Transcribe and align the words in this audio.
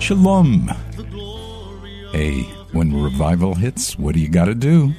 Shalom. 0.00 0.66
Hey, 2.10 2.42
when 2.72 3.04
revival 3.04 3.54
hits, 3.54 3.96
what 3.96 4.14
do 4.14 4.20
you 4.20 4.28
got 4.28 4.46
to 4.46 4.54
do? 4.56 4.92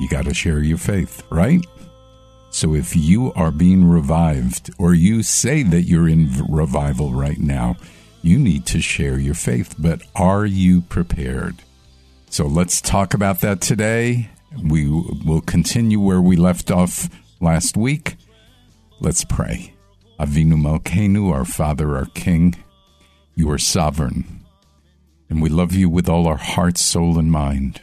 You 0.00 0.08
got 0.08 0.24
to 0.24 0.34
share 0.34 0.58
your 0.58 0.76
faith, 0.76 1.22
right? 1.30 1.64
So 2.50 2.74
if 2.74 2.96
you 2.96 3.32
are 3.34 3.52
being 3.52 3.88
revived, 3.88 4.74
or 4.76 4.92
you 4.92 5.22
say 5.22 5.62
that 5.62 5.82
you're 5.82 6.08
in 6.08 6.30
revival 6.48 7.12
right 7.12 7.38
now, 7.38 7.76
you 8.22 8.40
need 8.40 8.66
to 8.66 8.80
share 8.80 9.20
your 9.20 9.34
faith. 9.34 9.76
But 9.78 10.02
are 10.16 10.44
you 10.44 10.80
prepared? 10.80 11.62
So 12.28 12.46
let's 12.46 12.80
talk 12.80 13.14
about 13.14 13.40
that 13.42 13.60
today. 13.60 14.30
We 14.64 14.88
will 14.88 15.42
continue 15.42 16.00
where 16.00 16.20
we 16.20 16.34
left 16.34 16.72
off 16.72 17.08
last 17.40 17.76
week. 17.76 18.16
Let's 18.98 19.24
pray. 19.24 19.74
Avinu 20.18 20.54
Malkeinu, 20.54 21.32
our 21.32 21.44
Father, 21.44 21.96
our 21.96 22.06
King, 22.06 22.56
you 23.40 23.50
are 23.50 23.58
sovereign. 23.58 24.44
And 25.30 25.40
we 25.40 25.48
love 25.48 25.72
you 25.72 25.88
with 25.88 26.10
all 26.10 26.26
our 26.26 26.36
heart, 26.36 26.76
soul, 26.76 27.18
and 27.18 27.32
mind. 27.32 27.80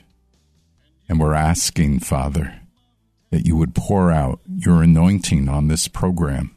And 1.10 1.20
we're 1.20 1.34
asking, 1.34 2.02
Father, 2.02 2.62
that 3.32 3.48
you 3.48 3.56
would 3.56 3.74
pour 3.74 4.12
out 4.12 4.40
your 4.48 4.84
anointing 4.84 5.50
on 5.50 5.68
this 5.68 5.88
program 5.88 6.56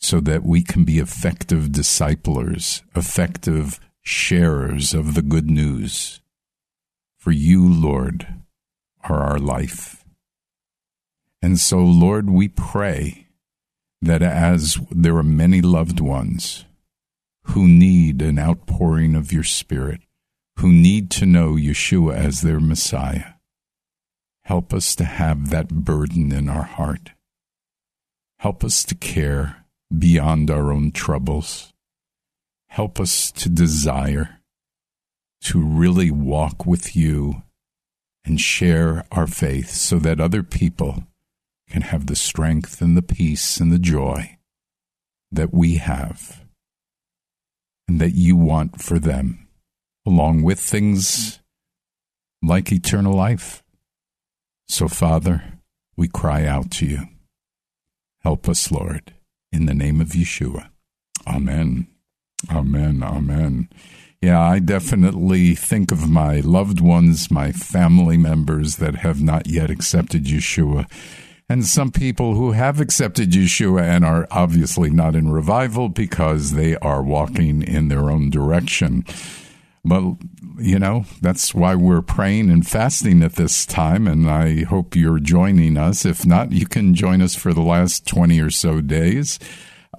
so 0.00 0.18
that 0.20 0.42
we 0.42 0.62
can 0.62 0.82
be 0.84 0.98
effective 0.98 1.70
disciplers, 1.70 2.82
effective 2.96 3.78
sharers 4.02 4.94
of 4.94 5.14
the 5.14 5.22
good 5.22 5.48
news. 5.48 6.20
For 7.18 7.30
you, 7.30 7.72
Lord, 7.72 8.26
are 9.04 9.22
our 9.22 9.38
life. 9.38 10.04
And 11.40 11.60
so, 11.60 11.78
Lord, 11.78 12.30
we 12.30 12.48
pray 12.48 13.28
that 14.02 14.22
as 14.22 14.76
there 14.90 15.16
are 15.16 15.22
many 15.22 15.60
loved 15.60 16.00
ones 16.00 16.64
who 17.50 17.66
need 17.66 18.20
an 18.20 18.38
outpouring 18.38 19.14
of 19.14 19.32
your 19.32 19.42
Spirit, 19.42 20.00
who 20.58 20.70
need 20.70 21.10
to 21.10 21.24
know 21.24 21.52
Yeshua 21.52 22.14
as 22.14 22.42
their 22.42 22.60
Messiah, 22.60 23.34
help 24.44 24.74
us 24.74 24.94
to 24.96 25.04
have 25.04 25.48
that 25.48 25.68
burden 25.68 26.30
in 26.30 26.48
our 26.48 26.64
heart. 26.64 27.12
Help 28.40 28.62
us 28.62 28.84
to 28.84 28.94
care 28.94 29.64
beyond 29.96 30.50
our 30.50 30.70
own 30.70 30.92
troubles. 30.92 31.72
Help 32.68 33.00
us 33.00 33.32
to 33.32 33.48
desire 33.48 34.40
to 35.40 35.64
really 35.64 36.10
walk 36.10 36.66
with 36.66 36.94
you 36.94 37.42
and 38.24 38.40
share 38.40 39.04
our 39.10 39.26
faith 39.26 39.70
so 39.70 39.98
that 39.98 40.20
other 40.20 40.42
people 40.42 41.04
can 41.70 41.82
have 41.82 42.06
the 42.06 42.16
strength 42.16 42.82
and 42.82 42.96
the 42.96 43.02
peace 43.02 43.58
and 43.58 43.72
the 43.72 43.78
joy 43.78 44.36
that 45.32 45.54
we 45.54 45.76
have 45.76 46.47
and 47.88 48.00
that 48.00 48.14
you 48.14 48.36
want 48.36 48.80
for 48.80 48.98
them, 48.98 49.48
along 50.06 50.42
with 50.42 50.60
things 50.60 51.40
like 52.42 52.70
eternal 52.70 53.14
life. 53.14 53.62
So, 54.68 54.86
Father, 54.86 55.42
we 55.96 56.06
cry 56.06 56.44
out 56.44 56.70
to 56.72 56.86
you. 56.86 57.08
Help 58.22 58.48
us, 58.48 58.70
Lord, 58.70 59.14
in 59.50 59.66
the 59.66 59.74
name 59.74 60.00
of 60.00 60.08
Yeshua. 60.08 60.68
Amen. 61.26 61.88
Amen. 62.50 63.02
Amen. 63.02 63.68
Yeah, 64.20 64.40
I 64.40 64.58
definitely 64.58 65.54
think 65.54 65.92
of 65.92 66.10
my 66.10 66.40
loved 66.40 66.80
ones, 66.80 67.30
my 67.30 67.52
family 67.52 68.16
members 68.16 68.76
that 68.76 68.96
have 68.96 69.22
not 69.22 69.46
yet 69.46 69.70
accepted 69.70 70.24
Yeshua, 70.24 70.90
and 71.48 71.64
some 71.64 71.90
people 71.90 72.34
who 72.34 72.52
have 72.52 72.80
accepted 72.80 73.30
Yeshua 73.30 73.82
and 73.82 74.04
are 74.04 74.26
obviously 74.30 74.90
not 74.90 75.14
in 75.14 75.32
revival 75.32 75.88
because 75.88 76.52
they 76.52 76.76
are 76.76 77.02
walking 77.02 77.62
in 77.62 77.88
their 77.88 78.10
own 78.10 78.28
direction. 78.28 79.04
But, 79.84 80.16
you 80.58 80.78
know, 80.78 81.06
that's 81.22 81.54
why 81.54 81.74
we're 81.74 82.02
praying 82.02 82.50
and 82.50 82.66
fasting 82.66 83.22
at 83.22 83.34
this 83.34 83.64
time, 83.64 84.06
and 84.06 84.28
I 84.28 84.64
hope 84.64 84.94
you're 84.94 85.20
joining 85.20 85.78
us. 85.78 86.04
If 86.04 86.26
not, 86.26 86.52
you 86.52 86.66
can 86.66 86.94
join 86.94 87.22
us 87.22 87.34
for 87.34 87.54
the 87.54 87.62
last 87.62 88.06
20 88.06 88.38
or 88.40 88.50
so 88.50 88.82
days. 88.82 89.38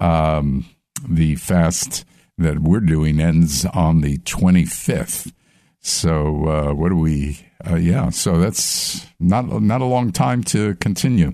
Um, 0.00 0.66
the 1.08 1.34
fast 1.36 2.04
that 2.38 2.60
we're 2.60 2.80
doing 2.80 3.20
ends 3.20 3.64
on 3.66 4.02
the 4.02 4.18
25th. 4.18 5.32
So 5.80 6.46
uh, 6.46 6.74
what 6.74 6.90
do 6.90 6.96
we? 6.96 7.46
Uh, 7.68 7.76
yeah, 7.76 8.10
so 8.10 8.38
that's 8.38 9.06
not 9.18 9.62
not 9.62 9.80
a 9.80 9.86
long 9.86 10.12
time 10.12 10.42
to 10.44 10.74
continue. 10.76 11.32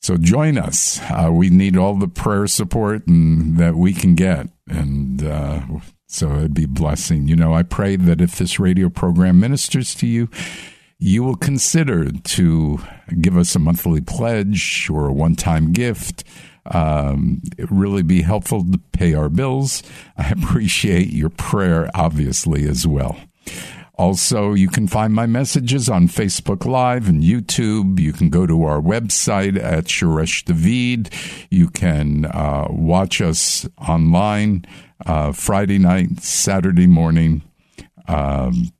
So 0.00 0.16
join 0.16 0.58
us. 0.58 1.00
Uh, 1.10 1.30
we 1.32 1.48
need 1.48 1.76
all 1.76 1.94
the 1.94 2.08
prayer 2.08 2.46
support 2.48 3.06
and 3.06 3.56
that 3.58 3.76
we 3.76 3.92
can 3.92 4.14
get, 4.14 4.48
and 4.68 5.24
uh, 5.24 5.62
so 6.06 6.30
it'd 6.38 6.54
be 6.54 6.66
blessing. 6.66 7.28
You 7.28 7.36
know, 7.36 7.54
I 7.54 7.62
pray 7.62 7.96
that 7.96 8.20
if 8.20 8.36
this 8.38 8.58
radio 8.58 8.88
program 8.88 9.38
ministers 9.38 9.94
to 9.96 10.06
you, 10.06 10.28
you 10.98 11.22
will 11.22 11.36
consider 11.36 12.10
to 12.10 12.78
give 13.20 13.36
us 13.36 13.54
a 13.54 13.60
monthly 13.60 14.00
pledge 14.00 14.88
or 14.90 15.06
a 15.06 15.12
one-time 15.12 15.72
gift 15.72 16.24
um, 16.66 17.42
it 17.58 17.68
really 17.70 18.02
be 18.02 18.22
helpful 18.22 18.64
to 18.64 18.78
pay 18.92 19.14
our 19.14 19.28
bills. 19.28 19.82
I 20.16 20.28
appreciate 20.42 21.08
your 21.08 21.30
prayer, 21.30 21.90
obviously, 21.94 22.68
as 22.68 22.86
well. 22.86 23.16
Also, 23.94 24.54
you 24.54 24.68
can 24.68 24.88
find 24.88 25.12
my 25.12 25.26
messages 25.26 25.88
on 25.88 26.08
Facebook 26.08 26.64
Live 26.64 27.08
and 27.08 27.22
YouTube. 27.22 28.00
You 28.00 28.12
can 28.12 28.30
go 28.30 28.46
to 28.46 28.64
our 28.64 28.80
website 28.80 29.62
at 29.62 29.84
Shoresh 29.84 30.44
David. 30.44 31.10
You 31.50 31.68
can 31.68 32.24
uh, 32.24 32.68
watch 32.70 33.20
us 33.20 33.68
online 33.76 34.64
uh, 35.04 35.32
Friday 35.32 35.78
night, 35.78 36.20
Saturday 36.20 36.86
morning. 36.86 37.42
Um, 38.08 38.72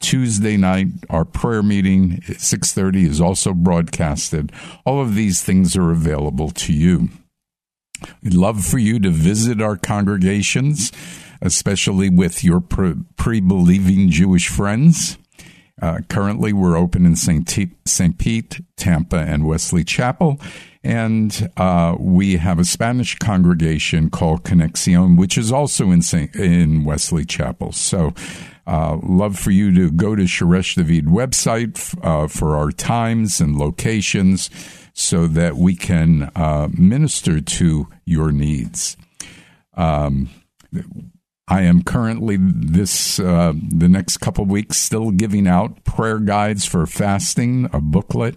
Tuesday 0.00 0.56
night, 0.56 0.88
our 1.10 1.24
prayer 1.24 1.62
meeting 1.62 2.22
at 2.28 2.36
6:30 2.36 3.06
is 3.06 3.20
also 3.20 3.52
broadcasted. 3.52 4.50
All 4.86 5.00
of 5.00 5.14
these 5.14 5.42
things 5.42 5.76
are 5.76 5.90
available 5.90 6.50
to 6.50 6.72
you. 6.72 7.10
We'd 8.22 8.34
love 8.34 8.64
for 8.64 8.78
you 8.78 8.98
to 9.00 9.10
visit 9.10 9.60
our 9.60 9.76
congregations, 9.76 10.90
especially 11.44 12.08
with 12.08 12.42
your 12.42 12.60
pre 12.60 13.40
believing 13.40 14.10
Jewish 14.10 14.48
friends. 14.48 15.18
Uh, 15.80 15.98
currently, 16.08 16.52
we're 16.52 16.78
open 16.78 17.04
in 17.04 17.14
St. 17.14 17.48
St. 17.84 18.18
Pete, 18.18 18.60
Tampa, 18.76 19.18
and 19.18 19.46
Wesley 19.46 19.84
Chapel. 19.84 20.40
And 20.82 21.50
uh, 21.56 21.96
we 21.98 22.36
have 22.36 22.58
a 22.58 22.64
Spanish 22.64 23.16
congregation 23.18 24.10
called 24.10 24.44
Conexion, 24.44 25.18
which 25.18 25.36
is 25.36 25.52
also 25.52 25.90
in, 25.90 26.02
Saint- 26.02 26.34
in 26.36 26.84
Wesley 26.84 27.24
Chapel. 27.24 27.72
So, 27.72 28.14
uh, 28.66 28.98
love 29.02 29.38
for 29.38 29.50
you 29.50 29.74
to 29.74 29.90
go 29.90 30.14
to 30.14 30.22
Shoresh 30.22 30.76
David 30.76 31.06
website 31.06 31.98
uh, 32.02 32.28
for 32.28 32.56
our 32.56 32.70
times 32.70 33.40
and 33.40 33.56
locations 33.56 34.48
so 34.94 35.26
that 35.26 35.56
we 35.56 35.74
can 35.74 36.30
uh, 36.34 36.68
minister 36.72 37.40
to 37.40 37.88
your 38.06 38.30
needs. 38.30 38.96
Um, 39.76 40.30
I 41.46 41.62
am 41.62 41.82
currently 41.82 42.38
this 42.40 43.20
uh, 43.20 43.52
the 43.54 43.88
next 43.88 44.18
couple 44.18 44.44
weeks 44.46 44.78
still 44.78 45.10
giving 45.10 45.46
out 45.46 45.84
prayer 45.84 46.18
guides 46.18 46.64
for 46.64 46.86
fasting, 46.86 47.68
a 47.72 47.80
booklet. 47.80 48.36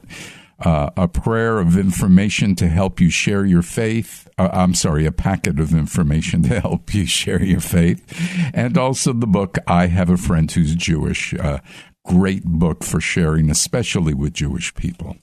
uh, 0.59 0.89
a 0.97 1.07
prayer 1.07 1.59
of 1.59 1.77
information 1.77 2.55
to 2.55 2.67
help 2.67 2.99
you 2.99 3.09
share 3.09 3.45
your 3.45 3.61
faith. 3.61 4.27
Uh, 4.37 4.49
I'm 4.51 4.73
sorry, 4.73 5.05
a 5.05 5.11
packet 5.11 5.59
of 5.59 5.73
information 5.73 6.43
to 6.43 6.59
help 6.59 6.93
you 6.93 7.05
share 7.05 7.43
your 7.43 7.59
faith. 7.59 8.51
And 8.53 8.77
also 8.77 9.13
the 9.13 9.27
book, 9.27 9.57
I 9.67 9.87
Have 9.87 10.09
a 10.09 10.17
Friend 10.17 10.51
Who's 10.51 10.75
Jewish. 10.75 11.33
Great 12.05 12.45
book 12.45 12.83
for 12.83 13.01
sharing, 13.01 13.49
especially 13.49 14.13
with 14.13 14.33
Jewish 14.33 14.73
people. 14.73 15.17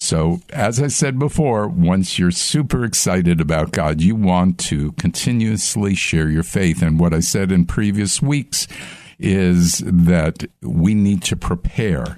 So, 0.00 0.40
as 0.50 0.80
I 0.80 0.86
said 0.86 1.18
before, 1.18 1.66
once 1.66 2.18
you're 2.18 2.30
super 2.30 2.84
excited 2.84 3.40
about 3.40 3.72
God, 3.72 4.00
you 4.00 4.14
want 4.14 4.58
to 4.60 4.92
continuously 4.92 5.94
share 5.96 6.28
your 6.28 6.44
faith. 6.44 6.82
And 6.82 7.00
what 7.00 7.12
I 7.12 7.20
said 7.20 7.50
in 7.50 7.66
previous 7.66 8.22
weeks 8.22 8.68
is 9.18 9.82
that 9.84 10.44
we 10.62 10.94
need 10.94 11.22
to 11.24 11.36
prepare. 11.36 12.16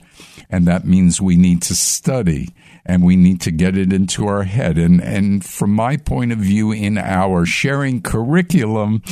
And 0.50 0.66
that 0.66 0.86
means 0.86 1.20
we 1.22 1.36
need 1.36 1.62
to 1.62 1.74
study 1.74 2.50
and 2.84 3.04
we 3.04 3.16
need 3.16 3.40
to 3.42 3.50
get 3.50 3.76
it 3.76 3.92
into 3.92 4.26
our 4.26 4.44
head. 4.44 4.78
And, 4.78 5.00
and 5.02 5.44
from 5.44 5.72
my 5.72 5.96
point 5.96 6.32
of 6.32 6.38
view, 6.38 6.72
in 6.72 6.98
our 6.98 7.46
sharing 7.46 8.02
curriculum, 8.02 9.02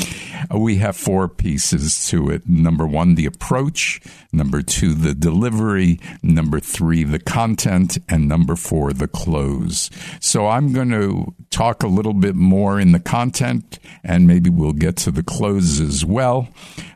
we 0.55 0.77
have 0.77 0.97
four 0.97 1.29
pieces 1.29 2.09
to 2.09 2.31
it. 2.31 2.49
Number 2.49 2.87
one, 2.87 3.15
the 3.15 3.27
approach. 3.27 4.01
Number 4.33 4.63
two, 4.63 4.95
the 4.95 5.15
delivery. 5.15 6.01
Number 6.23 6.61
three, 6.61 7.05
the 7.05 7.19
content. 7.19 7.99
And 8.09 8.29
number 8.29 8.57
four, 8.57 8.93
the 8.93 9.09
close. 9.09 9.91
So 10.21 10.47
I'm 10.47 10.73
going 10.73 10.91
to 10.91 11.35
talk 11.51 11.83
a 11.83 11.89
little 11.89 12.15
bit 12.15 12.35
more 12.35 12.79
in 12.81 12.93
the 12.93 13.01
content 13.01 13.79
and 14.05 14.27
maybe 14.27 14.51
we'll 14.51 14.73
get 14.73 14.97
to 14.97 15.11
the 15.11 15.23
close 15.23 15.81
as 15.81 16.05
well. 16.05 16.49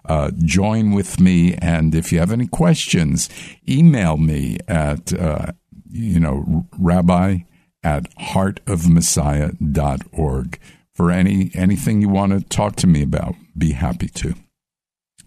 Uh, 0.05 0.31
join 0.39 0.93
with 0.93 1.21
me. 1.21 1.55
And 1.55 1.95
if 1.95 2.13
you 2.13 2.19
have 2.19 2.33
any 2.33 2.47
questions, 2.47 3.29
email 3.69 4.17
me 4.17 4.59
at 4.69 5.13
uh, 5.13 5.53
you 5.93 6.19
know, 6.19 6.67
rabbi 6.79 7.41
at 7.85 8.05
heartofmessiah.org 8.17 10.59
for 10.95 11.11
any 11.11 11.51
anything 11.55 12.01
you 12.01 12.09
want 12.09 12.33
to 12.33 12.41
talk 12.49 12.77
to 12.77 12.87
me 12.87 13.03
about. 13.03 13.35
Be 13.57 13.73
happy 13.73 14.09
to. 14.09 14.35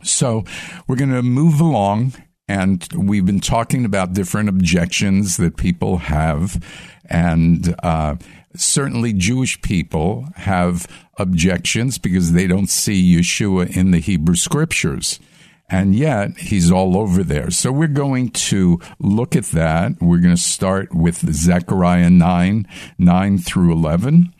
So 0.04 0.44
we're 0.88 0.96
going 0.96 1.12
to 1.12 1.22
move 1.24 1.60
along, 1.60 2.14
and 2.48 2.88
we've 2.96 3.26
been 3.26 3.40
talking 3.40 3.86
about 3.86 4.14
different 4.14 4.50
objections 4.50 5.38
that 5.38 5.58
people 5.58 5.98
have, 5.98 6.64
and 7.10 7.74
uh, 7.82 8.18
certainly 8.56 9.14
Jewish 9.14 9.60
people 9.62 10.28
have 10.36 10.86
objections 11.18 11.98
because 11.98 12.34
they 12.34 12.46
don't 12.48 12.70
see 12.70 13.16
Yeshua 13.16 13.76
in 13.76 13.90
the 13.92 14.00
Hebrew 14.00 14.36
Scriptures. 14.36 15.20
And 15.70 15.96
yet 15.96 16.38
he's 16.38 16.72
all 16.72 16.96
over 16.96 17.24
there. 17.24 17.50
So 17.50 17.72
we're 17.72 17.88
going 17.88 18.30
to 18.30 18.80
look 19.00 19.36
at 19.36 19.46
that. 19.46 20.00
We're 20.00 20.20
going 20.20 20.36
to 20.36 20.42
start 20.42 20.94
with 20.94 21.34
Zechariah 21.34 22.12
9, 22.12 22.68
9 23.00 23.38
through 23.40 23.74
11. 23.74 24.34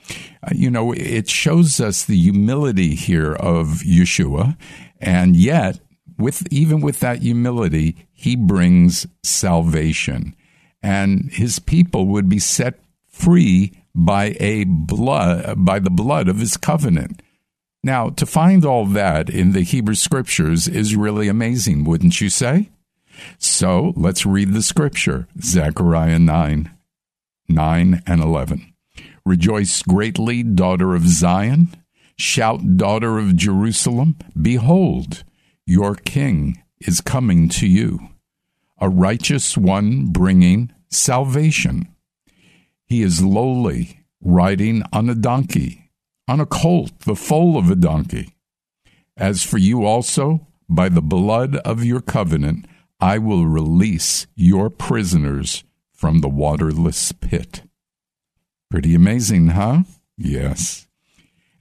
Uh, 0.44 0.50
you 0.54 0.70
know, 0.70 0.92
it 0.92 1.28
shows 1.28 1.80
us 1.80 2.06
the 2.06 2.18
humility 2.18 2.94
here 2.94 3.34
of 3.34 3.82
Yeshua. 3.86 4.56
And 5.00 5.36
yet, 5.36 5.80
with, 6.18 6.48
even 6.52 6.82
with 6.82 7.00
that 7.00 7.24
humility, 7.24 8.08
he 8.14 8.36
brings 8.36 9.08
salvation. 9.24 10.36
And 10.84 11.32
his 11.32 11.58
people 11.58 12.06
would 12.08 12.30
be 12.30 12.40
set 12.40 12.80
free 13.08 13.74
by 13.96 14.36
a 14.40 14.66
blood, 14.66 15.66
by 15.66 15.80
the 15.80 15.90
blood 15.90 16.28
of 16.28 16.38
his 16.38 16.58
covenant. 16.58 17.22
Now, 17.86 18.10
to 18.10 18.26
find 18.26 18.66
all 18.66 18.88
that 18.88 19.30
in 19.30 19.52
the 19.52 19.62
Hebrew 19.62 19.94
scriptures 19.94 20.68
is 20.68 20.96
really 20.96 21.28
amazing, 21.28 21.84
wouldn't 21.84 22.20
you 22.20 22.32
say? 22.32 22.72
So 23.38 23.94
let's 23.96 24.26
read 24.26 24.54
the 24.54 24.64
scripture 24.64 25.28
Zechariah 25.40 26.18
9, 26.18 26.72
9 27.48 28.04
and 28.08 28.24
11. 28.24 28.74
Rejoice 29.24 29.84
greatly, 29.84 30.42
daughter 30.42 30.96
of 30.96 31.08
Zion. 31.08 31.76
Shout, 32.18 32.76
daughter 32.76 33.20
of 33.20 33.36
Jerusalem. 33.36 34.18
Behold, 34.42 35.24
your 35.68 35.94
king 35.94 36.64
is 36.80 37.02
coming 37.02 37.50
to 37.50 37.68
you, 37.68 38.00
a 38.82 38.90
righteous 38.90 39.56
one 39.56 40.08
bringing 40.08 40.72
salvation. 40.90 41.88
He 42.88 43.04
is 43.04 43.24
lowly, 43.24 44.00
riding 44.22 44.82
on 44.92 45.08
a 45.08 45.14
donkey 45.14 45.85
on 46.28 46.40
a 46.40 46.46
colt, 46.46 46.92
the 47.02 47.16
foal 47.16 47.58
of 47.58 47.70
a 47.70 47.76
donkey. 47.76 48.34
As 49.18 49.44
for 49.44 49.58
you 49.58 49.86
also, 49.86 50.48
by 50.68 50.90
the 50.90 51.02
blood 51.02 51.56
of 51.58 51.84
your 51.84 52.02
covenant, 52.02 52.66
I 53.00 53.18
will 53.18 53.46
release 53.46 54.28
your 54.36 54.70
prisoners 54.70 55.64
from 55.94 56.20
the 56.20 56.30
waterless 56.30 57.12
pit. 57.12 57.62
Pretty 58.70 58.96
amazing, 58.96 59.50
huh? 59.50 59.84
Yes. 60.18 60.88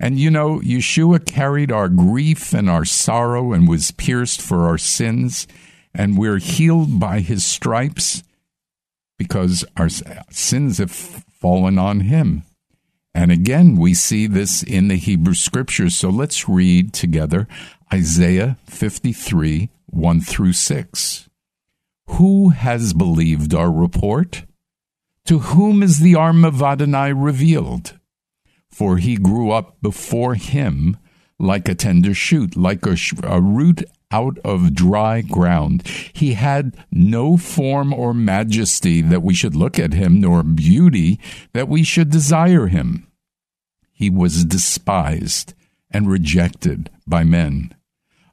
And 0.00 0.18
you 0.18 0.30
know, 0.30 0.58
Yeshua 0.60 1.24
carried 1.24 1.70
our 1.70 1.88
grief 1.88 2.52
and 2.52 2.68
our 2.68 2.84
sorrow 2.84 3.52
and 3.52 3.68
was 3.68 3.90
pierced 3.92 4.42
for 4.42 4.66
our 4.66 4.78
sins, 4.78 5.46
and 5.94 6.18
we're 6.18 6.38
healed 6.38 6.98
by 6.98 7.20
his 7.20 7.44
stripes 7.44 8.22
because 9.16 9.64
our 9.76 9.88
sins 9.88 10.78
have 10.78 10.90
fallen 10.90 11.78
on 11.78 12.00
him. 12.00 12.42
And 13.14 13.30
again, 13.30 13.76
we 13.76 13.94
see 13.94 14.26
this 14.26 14.62
in 14.62 14.88
the 14.88 14.96
Hebrew 14.96 15.34
scriptures. 15.34 15.96
So 15.96 16.10
let's 16.10 16.48
read 16.48 16.92
together 16.92 17.46
Isaiah 17.92 18.58
53, 18.66 19.70
1 19.86 20.20
through 20.20 20.52
6. 20.54 21.28
Who 22.08 22.48
has 22.50 22.92
believed 22.92 23.54
our 23.54 23.70
report? 23.70 24.44
To 25.26 25.38
whom 25.38 25.82
is 25.82 26.00
the 26.00 26.16
arm 26.16 26.44
of 26.44 26.60
Adonai 26.60 27.12
revealed? 27.12 27.98
For 28.68 28.98
he 28.98 29.16
grew 29.16 29.52
up 29.52 29.80
before 29.80 30.34
him 30.34 30.96
like 31.38 31.68
a 31.68 31.74
tender 31.74 32.14
shoot, 32.14 32.56
like 32.56 32.84
a, 32.84 32.96
sh- 32.96 33.14
a 33.22 33.40
root 33.40 33.84
out 34.14 34.38
of 34.44 34.74
dry 34.74 35.22
ground. 35.22 35.82
He 36.12 36.34
had 36.34 36.76
no 36.92 37.36
form 37.36 37.92
or 37.92 38.14
majesty 38.14 39.02
that 39.02 39.24
we 39.24 39.34
should 39.34 39.56
look 39.56 39.76
at 39.76 39.92
him, 39.92 40.20
nor 40.20 40.44
beauty 40.44 41.18
that 41.52 41.68
we 41.68 41.82
should 41.82 42.10
desire 42.10 42.68
him. 42.68 43.08
He 43.92 44.08
was 44.10 44.44
despised 44.44 45.54
and 45.90 46.08
rejected 46.08 46.90
by 47.06 47.24
men, 47.24 47.74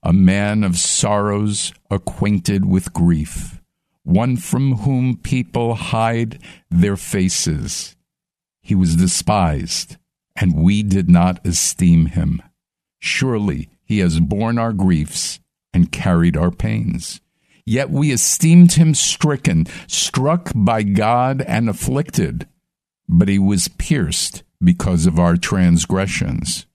a 0.04 0.14
man 0.14 0.64
of 0.64 0.78
sorrows, 0.78 1.74
acquainted 1.90 2.66
with 2.66 2.94
grief, 2.94 3.60
one 4.04 4.38
from 4.38 4.78
whom 4.84 5.18
people 5.18 5.74
hide 5.74 6.40
their 6.70 6.98
faces. 6.98 7.96
He 8.62 8.76
was 8.76 8.96
despised, 8.96 9.98
and 10.36 10.64
we 10.64 10.84
did 10.84 11.10
not 11.10 11.44
esteem 11.46 12.06
him. 12.08 12.42
Surely 13.00 13.70
he 13.84 13.98
has 14.00 14.20
borne 14.20 14.60
our 14.60 14.74
griefs 14.74 15.40
and 15.74 15.92
carried 15.92 16.38
our 16.38 16.52
pains. 16.52 17.22
Yet 17.66 17.90
we 17.90 18.12
esteemed 18.12 18.74
him 18.74 18.94
stricken, 18.94 19.68
struck 19.88 20.52
by 20.56 20.84
God, 20.84 21.42
and 21.42 21.70
afflicted. 21.70 22.48
But 23.08 23.28
he 23.28 23.40
was 23.40 23.68
pierced 23.68 24.44
because 24.64 25.06
of 25.06 25.20
our 25.20 25.38
transgressions, 25.38 26.66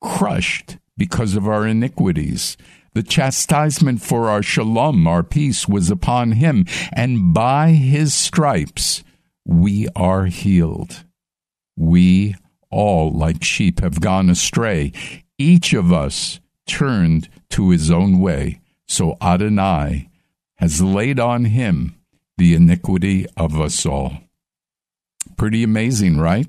crushed 0.00 0.78
because 0.96 1.34
of 1.34 1.46
our 1.46 1.66
iniquities. 1.66 2.56
The 2.94 3.02
chastisement 3.02 4.02
for 4.02 4.28
our 4.28 4.42
shalom, 4.42 5.06
our 5.06 5.22
peace, 5.22 5.68
was 5.68 5.90
upon 5.90 6.32
him, 6.32 6.66
and 6.92 7.32
by 7.32 7.70
his 7.70 8.14
stripes 8.14 9.04
we 9.44 9.88
are 9.94 10.26
healed. 10.26 11.04
We 11.76 12.34
all, 12.70 13.12
like 13.12 13.44
sheep, 13.44 13.80
have 13.80 14.00
gone 14.00 14.28
astray. 14.28 14.92
Each 15.38 15.72
of 15.72 15.92
us 15.92 16.40
turned 16.66 17.28
to 17.50 17.70
his 17.70 17.90
own 17.90 18.18
way. 18.18 18.60
So 18.86 19.16
Adonai 19.20 20.08
has 20.56 20.82
laid 20.82 21.20
on 21.20 21.46
him 21.46 21.94
the 22.36 22.54
iniquity 22.54 23.26
of 23.36 23.60
us 23.60 23.84
all. 23.84 24.18
Pretty 25.36 25.62
amazing, 25.62 26.18
right? 26.18 26.48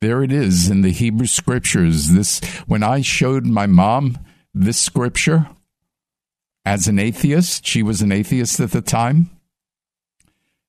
There 0.00 0.22
it 0.22 0.32
is 0.32 0.68
in 0.68 0.82
the 0.82 0.90
Hebrew 0.90 1.26
scriptures. 1.26 2.08
This 2.08 2.40
when 2.66 2.82
I 2.82 3.02
showed 3.02 3.46
my 3.46 3.66
mom 3.66 4.18
this 4.52 4.78
scripture 4.78 5.48
as 6.64 6.88
an 6.88 6.98
atheist, 6.98 7.66
she 7.66 7.82
was 7.82 8.02
an 8.02 8.12
atheist 8.12 8.60
at 8.60 8.70
the 8.70 8.80
time. 8.80 9.30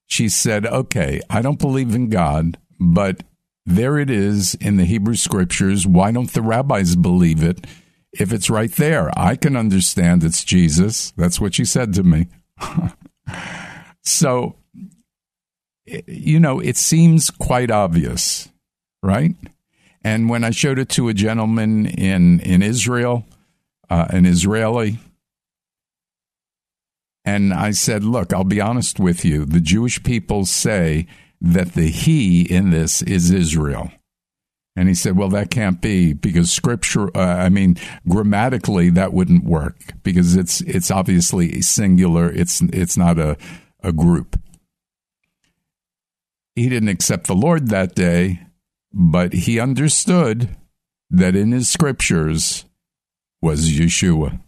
She 0.06 0.30
said, 0.30 0.66
"Okay, 0.66 1.22
I 1.30 1.42
don't 1.42 1.60
believe 1.60 1.96
in 1.96 2.10
God, 2.10 2.58
but 2.80 3.24
there 3.66 3.98
it 3.98 4.10
is 4.10 4.56
in 4.56 4.78
the 4.78 4.86
Hebrew 4.86 5.16
scriptures. 5.16 5.88
Why 5.88 6.12
don't 6.12 6.32
the 6.32 6.42
rabbis 6.42 6.96
believe 6.96 7.42
it 7.42 7.66
if 8.14 8.32
it's 8.32 8.50
right 8.50 8.72
there? 8.72 9.12
I 9.18 9.36
can 9.36 9.56
understand 9.56 10.24
it's 10.24 10.44
Jesus." 10.44 11.12
That's 11.18 11.40
what 11.40 11.56
she 11.56 11.66
said 11.66 11.94
to 11.94 12.04
me. 12.04 12.28
so, 14.02 14.56
you 15.86 16.40
know, 16.40 16.60
it 16.60 16.78
seems 16.78 17.30
quite 17.30 17.72
obvious, 17.72 18.50
right? 19.02 19.36
And 20.04 20.30
when 20.30 20.44
I 20.44 20.52
showed 20.52 20.80
it 20.80 20.90
to 20.90 21.10
a 21.10 21.14
gentleman 21.14 21.86
in 21.86 22.40
in 22.42 22.62
Israel, 22.62 23.26
uh, 23.90 24.08
an 24.10 24.26
Israeli, 24.26 25.00
and 27.26 27.54
I 27.54 27.72
said, 27.72 28.04
"Look, 28.04 28.34
I'll 28.34 28.44
be 28.44 28.62
honest 28.62 29.00
with 29.00 29.24
you. 29.24 29.46
The 29.46 29.62
Jewish 29.62 30.04
people 30.04 30.46
say 30.46 31.08
that 31.40 31.74
the 31.74 31.88
he 31.88 32.42
in 32.42 32.70
this 32.70 33.02
is 33.02 33.32
Israel. 33.32 33.92
And 34.76 34.88
he 34.88 34.96
said, 34.96 35.16
well, 35.16 35.30
that 35.30 35.52
can't 35.52 35.82
be 35.82 36.14
because 36.14 36.52
scripture, 36.52 37.16
uh, 37.16 37.20
I 37.20 37.50
mean, 37.50 37.78
grammatically, 38.08 38.90
that 38.92 39.14
wouldn't 39.14 39.44
work 39.44 39.76
because 40.02 40.36
it's, 40.36 40.62
it's 40.62 40.90
obviously 40.90 41.62
singular. 41.62 42.32
It's, 42.32 42.62
it's 42.62 42.98
not 42.98 43.20
a, 43.20 43.38
a 43.84 43.92
group. 43.92 44.40
He 46.56 46.70
didn't 46.70 46.90
accept 46.90 47.28
the 47.28 47.36
Lord 47.36 47.70
that 47.70 47.94
day, 47.94 48.42
but 48.92 49.34
he 49.34 49.60
understood 49.60 50.56
that 51.10 51.36
in 51.36 51.52
his 51.52 51.70
scriptures 51.70 52.66
was 53.42 53.70
Yeshua. 53.70 54.40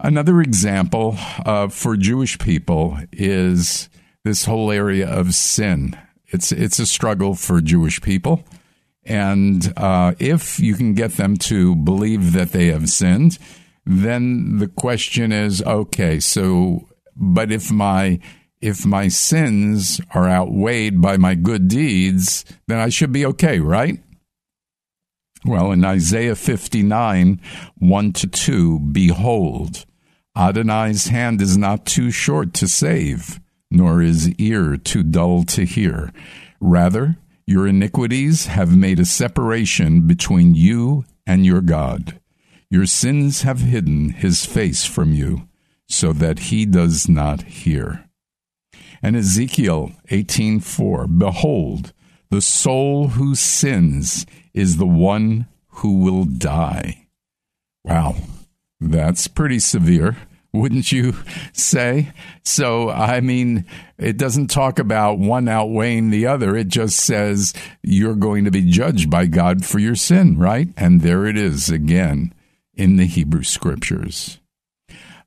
Another 0.00 0.40
example 0.40 1.16
uh, 1.44 1.68
for 1.68 1.96
Jewish 1.96 2.38
people 2.38 2.98
is 3.12 3.88
this 4.24 4.44
whole 4.44 4.70
area 4.70 5.08
of 5.08 5.34
sin. 5.34 5.98
It's 6.26 6.52
it's 6.52 6.78
a 6.78 6.86
struggle 6.86 7.34
for 7.34 7.60
Jewish 7.60 8.00
people, 8.00 8.44
and 9.06 9.72
uh, 9.76 10.14
if 10.18 10.58
you 10.58 10.74
can 10.74 10.94
get 10.94 11.12
them 11.12 11.36
to 11.36 11.74
believe 11.74 12.32
that 12.32 12.52
they 12.52 12.66
have 12.66 12.88
sinned, 12.88 13.38
then 13.84 14.58
the 14.58 14.68
question 14.68 15.32
is, 15.32 15.62
okay, 15.62 16.20
so 16.20 16.88
but 17.16 17.52
if 17.52 17.70
my 17.70 18.18
if 18.60 18.86
my 18.86 19.08
sins 19.08 20.00
are 20.14 20.28
outweighed 20.28 21.00
by 21.00 21.18
my 21.18 21.34
good 21.34 21.68
deeds, 21.68 22.46
then 22.66 22.78
I 22.78 22.88
should 22.88 23.12
be 23.12 23.26
okay, 23.26 23.60
right? 23.60 24.02
Well, 25.44 25.72
in 25.72 25.84
Isaiah 25.84 26.34
59, 26.34 27.38
1 27.76 28.12
to 28.14 28.26
2, 28.26 28.80
behold, 28.80 29.84
Adonai's 30.34 31.08
hand 31.08 31.42
is 31.42 31.58
not 31.58 31.84
too 31.84 32.10
short 32.10 32.54
to 32.54 32.66
save, 32.66 33.38
nor 33.70 34.00
his 34.00 34.30
ear 34.36 34.78
too 34.78 35.02
dull 35.02 35.44
to 35.44 35.66
hear. 35.66 36.10
Rather, 36.58 37.18
your 37.46 37.66
iniquities 37.66 38.46
have 38.46 38.76
made 38.76 38.98
a 38.98 39.04
separation 39.04 40.06
between 40.06 40.54
you 40.54 41.04
and 41.26 41.44
your 41.44 41.60
God. 41.60 42.20
Your 42.70 42.86
sins 42.86 43.42
have 43.42 43.60
hidden 43.60 44.10
his 44.10 44.44
face 44.44 44.84
from 44.84 45.12
you, 45.12 45.48
so 45.86 46.12
that 46.12 46.50
he 46.50 46.64
does 46.64 47.08
not 47.08 47.42
hear. 47.42 48.06
And 49.02 49.16
Ezekiel 49.16 49.92
18:4 50.10 51.06
Behold, 51.06 51.92
the 52.30 52.40
soul 52.40 53.08
who 53.08 53.34
sins 53.34 54.26
is 54.54 54.76
the 54.76 54.86
one 54.86 55.46
who 55.68 55.98
will 55.98 56.24
die. 56.24 57.06
Wow, 57.84 58.16
that's 58.80 59.28
pretty 59.28 59.58
severe, 59.58 60.16
wouldn't 60.54 60.92
you 60.92 61.14
say? 61.52 62.12
So, 62.44 62.88
I 62.88 63.20
mean, 63.20 63.66
it 63.98 64.16
doesn't 64.16 64.48
talk 64.48 64.78
about 64.78 65.18
one 65.18 65.48
outweighing 65.48 66.10
the 66.10 66.26
other. 66.26 66.56
It 66.56 66.68
just 66.68 67.00
says 67.00 67.52
you're 67.82 68.14
going 68.14 68.44
to 68.44 68.50
be 68.52 68.62
judged 68.62 69.10
by 69.10 69.26
God 69.26 69.64
for 69.64 69.80
your 69.80 69.96
sin, 69.96 70.38
right? 70.38 70.68
And 70.76 71.00
there 71.00 71.26
it 71.26 71.36
is 71.36 71.70
again 71.70 72.32
in 72.74 72.96
the 72.96 73.06
Hebrew 73.06 73.42
scriptures. 73.42 74.38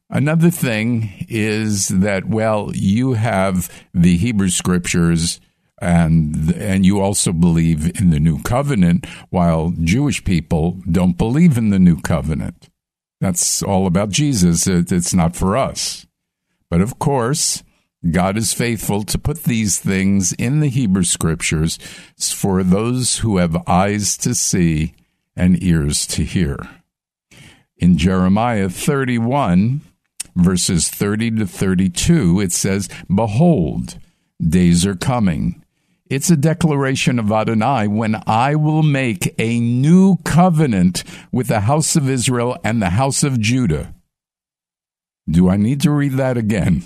Another 0.09 0.49
thing 0.49 1.25
is 1.27 1.89
that, 1.89 2.25
well, 2.29 2.71
you 2.73 3.13
have 3.13 3.69
the 3.93 4.15
Hebrew 4.15 4.49
scriptures 4.49 5.41
and 5.79 6.51
and 6.53 6.85
you 6.87 7.01
also 7.01 7.31
believe 7.31 7.99
in 8.01 8.09
the 8.09 8.19
new 8.19 8.41
covenant 8.41 9.05
while 9.29 9.73
Jewish 9.79 10.23
people 10.23 10.79
don't 10.89 11.17
believe 11.17 11.55
in 11.55 11.69
the 11.69 11.77
new 11.77 12.01
covenant. 12.01 12.69
That's 13.19 13.63
all 13.63 13.87
about 13.87 14.09
Jesus. 14.09 14.67
It's 14.67 15.13
not 15.13 15.35
for 15.35 15.57
us. 15.57 16.05
But 16.69 16.81
of 16.81 16.99
course, 16.99 17.63
God 18.11 18.37
is 18.37 18.53
faithful 18.53 19.03
to 19.03 19.17
put 19.17 19.43
these 19.43 19.79
things 19.79 20.33
in 20.33 20.59
the 20.59 20.69
Hebrew 20.69 21.03
scriptures 21.03 21.77
for 22.17 22.63
those 22.63 23.19
who 23.19 23.37
have 23.37 23.67
eyes 23.67 24.17
to 24.17 24.35
see 24.35 24.93
and 25.35 25.61
ears 25.61 26.05
to 26.07 26.23
hear. 26.23 26.57
In 27.77 27.97
Jeremiah 27.97 28.69
31, 28.69 29.81
verses 30.35 30.89
30 30.89 31.31
to 31.37 31.47
32, 31.47 32.39
it 32.39 32.51
says, 32.51 32.89
Behold, 33.13 33.99
days 34.41 34.85
are 34.85 34.95
coming 34.95 35.63
it's 36.09 36.29
a 36.29 36.37
declaration 36.37 37.19
of 37.19 37.31
Adonai 37.31 37.87
when 37.87 38.21
I 38.25 38.55
will 38.55 38.83
make 38.83 39.33
a 39.37 39.59
new 39.59 40.17
covenant 40.23 41.03
with 41.31 41.47
the 41.47 41.61
house 41.61 41.95
of 41.95 42.09
Israel 42.09 42.57
and 42.63 42.81
the 42.81 42.91
house 42.91 43.23
of 43.23 43.39
Judah. 43.39 43.93
Do 45.29 45.49
I 45.49 45.57
need 45.57 45.81
to 45.81 45.91
read 45.91 46.13
that 46.13 46.37
again? 46.37 46.83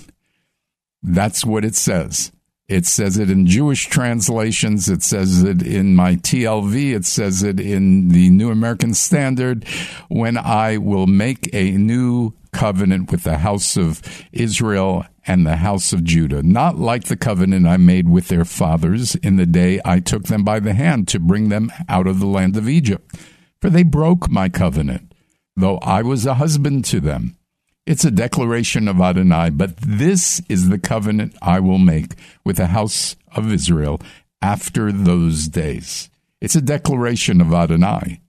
That's 1.04 1.46
what 1.46 1.66
it 1.66 1.76
says. 1.76 2.32
It 2.68 2.86
says 2.86 3.18
it 3.18 3.30
in 3.30 3.48
Jewish 3.48 3.88
translations. 3.88 4.88
It 4.88 5.04
says 5.04 5.44
it 5.44 5.62
in 5.62 5.94
my 5.94 6.16
TLV. 6.16 6.96
It 6.96 7.06
says 7.06 7.44
it 7.44 7.60
in 7.60 8.10
the 8.10 8.30
New 8.30 8.50
American 8.50 8.94
Standard. 8.94 9.68
When 10.08 10.38
I 10.38 10.78
will 10.78 11.06
make 11.06 11.54
a 11.54 11.72
new 11.72 12.34
covenant 12.52 13.12
with 13.12 13.24
the 13.24 13.40
house 13.40 13.78
of 13.78 14.02
Israel 14.32 15.06
and 15.26 15.46
the 15.46 15.58
house 15.58 15.94
of 15.94 16.04
Judah, 16.04 16.44
not 16.44 16.78
like 16.78 17.06
the 17.06 17.16
covenant 17.16 17.68
I 17.68 17.78
made 17.78 18.10
with 18.10 18.28
their 18.28 18.46
fathers 18.46 19.16
in 19.16 19.36
the 19.36 19.46
day 19.46 19.80
I 19.86 20.00
took 20.00 20.24
them 20.24 20.44
by 20.44 20.60
the 20.60 20.74
hand 20.74 21.08
to 21.10 21.20
bring 21.20 21.50
them 21.50 21.72
out 21.88 22.08
of 22.08 22.20
the 22.20 22.28
land 22.28 22.58
of 22.58 22.68
Egypt. 22.68 23.16
For 23.62 23.70
they 23.70 23.84
broke 23.84 24.30
my 24.30 24.50
covenant, 24.50 25.14
though 25.56 25.78
I 25.80 26.02
was 26.02 26.26
a 26.26 26.36
husband 26.36 26.86
to 26.86 27.00
them. 27.00 27.38
It's 27.86 28.06
a 28.06 28.12
declaration 28.12 28.88
of 28.88 29.02
Adonai, 29.02 29.52
but 29.52 29.78
this 29.78 30.42
is 30.48 30.70
the 30.70 30.80
covenant 30.80 31.36
I 31.42 31.60
will 31.60 31.80
make 31.80 32.16
with 32.46 32.58
the 32.58 32.68
house 32.68 33.16
of 33.36 33.52
Israel 33.52 34.00
after 34.42 34.92
those 34.92 35.48
days. 35.48 36.10
It's 36.40 36.56
a 36.56 36.62
declaration 36.62 37.42
of 37.42 37.54
Adonai. 37.54 38.22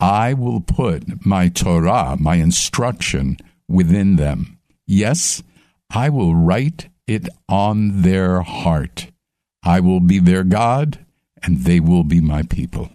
I 0.00 0.34
will 0.34 0.60
put 0.60 1.24
my 1.24 1.48
Torah, 1.48 2.16
my 2.18 2.36
instruction, 2.36 3.36
within 3.72 4.16
them. 4.16 4.58
Yes, 4.86 5.42
I 5.90 6.10
will 6.10 6.34
write 6.34 6.88
it 7.06 7.28
on 7.48 8.02
their 8.02 8.42
heart. 8.42 9.08
I 9.64 9.80
will 9.80 10.00
be 10.00 10.18
their 10.18 10.44
God, 10.44 11.04
and 11.42 11.64
they 11.64 11.80
will 11.80 12.04
be 12.04 12.20
my 12.20 12.42
people. 12.42 12.90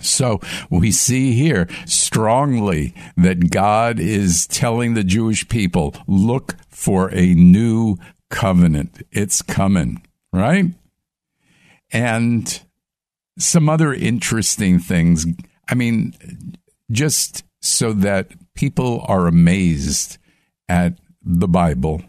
So 0.00 0.40
we 0.70 0.92
see 0.92 1.32
here 1.32 1.68
strongly 1.84 2.94
that 3.16 3.50
God 3.50 3.98
is 3.98 4.46
telling 4.46 4.94
the 4.94 5.04
Jewish 5.04 5.48
people, 5.48 5.94
look 6.06 6.54
for 6.68 7.12
a 7.12 7.34
new 7.34 7.96
covenant. 8.30 9.02
It's 9.10 9.42
coming, 9.42 10.02
right? 10.32 10.66
And 11.90 12.62
some 13.38 13.68
other 13.68 13.92
interesting 13.92 14.78
things. 14.78 15.26
I 15.68 15.74
mean, 15.74 16.14
just 16.90 17.44
so 17.60 17.92
that 17.92 18.30
people 18.54 19.04
are 19.08 19.26
amazed 19.26 20.18
at 20.68 20.98
the 21.22 21.48
Bible, 21.48 22.02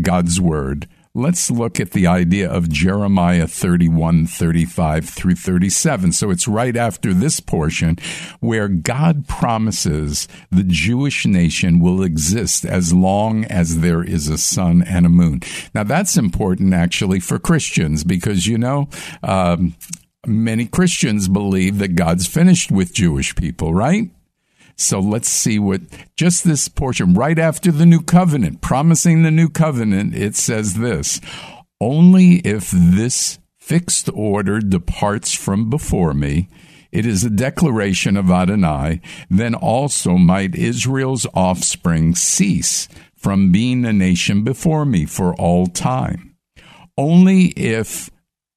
God's 0.00 0.40
Word, 0.40 0.88
let's 1.18 1.50
look 1.50 1.80
at 1.80 1.90
the 1.90 2.06
idea 2.06 2.50
of 2.50 2.68
Jeremiah 2.68 3.46
31, 3.46 4.26
35 4.26 5.08
through 5.08 5.34
37. 5.34 6.12
So 6.12 6.30
it's 6.30 6.46
right 6.46 6.76
after 6.76 7.12
this 7.12 7.40
portion 7.40 7.98
where 8.40 8.68
God 8.68 9.26
promises 9.26 10.28
the 10.50 10.62
Jewish 10.62 11.26
nation 11.26 11.80
will 11.80 12.02
exist 12.02 12.64
as 12.64 12.92
long 12.92 13.44
as 13.46 13.80
there 13.80 14.02
is 14.02 14.28
a 14.28 14.38
sun 14.38 14.82
and 14.82 15.04
a 15.04 15.10
moon. 15.10 15.40
Now 15.74 15.82
that's 15.82 16.16
important 16.16 16.72
actually 16.72 17.20
for 17.20 17.38
Christians 17.38 18.04
because, 18.04 18.46
you 18.46 18.58
know, 18.58 18.88
um, 19.22 19.74
many 20.26 20.66
Christians 20.66 21.28
believe 21.28 21.78
that 21.78 21.96
God's 21.96 22.26
finished 22.26 22.70
with 22.70 22.94
Jewish 22.94 23.34
people, 23.34 23.74
right? 23.74 24.10
So 24.78 25.00
let's 25.00 25.28
see 25.28 25.58
what 25.58 25.80
just 26.16 26.44
this 26.44 26.68
portion 26.68 27.12
right 27.12 27.38
after 27.38 27.72
the 27.72 27.84
new 27.84 28.00
covenant, 28.00 28.60
promising 28.60 29.24
the 29.24 29.30
new 29.32 29.48
covenant, 29.48 30.14
it 30.14 30.36
says 30.36 30.74
this 30.74 31.20
Only 31.80 32.36
if 32.36 32.70
this 32.70 33.40
fixed 33.58 34.08
order 34.14 34.60
departs 34.60 35.34
from 35.34 35.68
before 35.68 36.14
me, 36.14 36.48
it 36.92 37.04
is 37.04 37.24
a 37.24 37.30
declaration 37.30 38.16
of 38.16 38.30
Adonai, 38.30 39.00
then 39.28 39.54
also 39.54 40.16
might 40.16 40.54
Israel's 40.54 41.26
offspring 41.34 42.14
cease 42.14 42.88
from 43.16 43.50
being 43.50 43.84
a 43.84 43.92
nation 43.92 44.44
before 44.44 44.86
me 44.86 45.04
for 45.04 45.34
all 45.34 45.66
time. 45.66 46.36
Only 46.96 47.46
if 47.56 48.10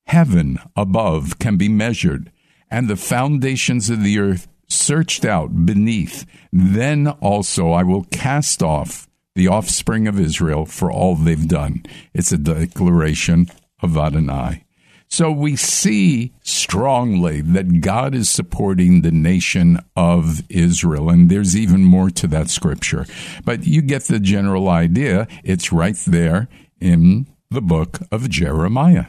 heaven 0.06 0.60
above 0.76 1.40
can 1.40 1.58
be 1.58 1.68
measured 1.68 2.32
and 2.70 2.88
the 2.88 2.96
foundations 2.96 3.90
of 3.90 4.02
the 4.02 4.18
earth 4.18 4.48
searched 4.72 5.26
out 5.26 5.66
beneath, 5.66 6.26
then 6.52 7.08
also 7.08 7.72
I 7.72 7.84
will 7.84 8.06
cast 8.06 8.64
off 8.64 9.08
the 9.36 9.48
offspring 9.48 10.08
of 10.08 10.20
Israel 10.20 10.66
for 10.66 10.92
all 10.92 11.16
they've 11.16 11.48
done. 11.48 11.84
It's 12.14 12.32
a 12.32 12.38
declaration 12.38 13.48
of 13.82 13.98
Adonai. 13.98 14.66
So 15.08 15.30
we 15.32 15.58
see 15.58 16.32
strongly 16.42 17.42
that 17.42 17.82
God 17.82 18.16
is 18.16 18.30
supporting 18.30 19.02
the 19.02 19.12
nation 19.12 19.78
of 19.96 20.42
Israel, 20.50 21.10
and 21.10 21.30
there's 21.30 21.56
even 21.56 21.84
more 21.84 22.10
to 22.12 22.28
that 22.28 22.50
scripture. 22.50 23.06
But 23.44 23.68
you 23.68 23.82
get 23.82 24.04
the 24.04 24.20
general 24.22 24.70
idea. 24.70 25.28
It's 25.44 25.74
right 25.74 25.98
there 26.08 26.48
in 26.80 27.28
the 27.50 27.62
book 27.62 28.00
of 28.12 28.30
Jeremiah. 28.30 29.08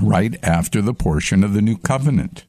right 0.00 0.36
after 0.42 0.82
the 0.82 0.94
portion 0.94 1.44
of 1.44 1.52
the 1.52 1.62
new 1.62 1.76
covenant. 1.76 2.46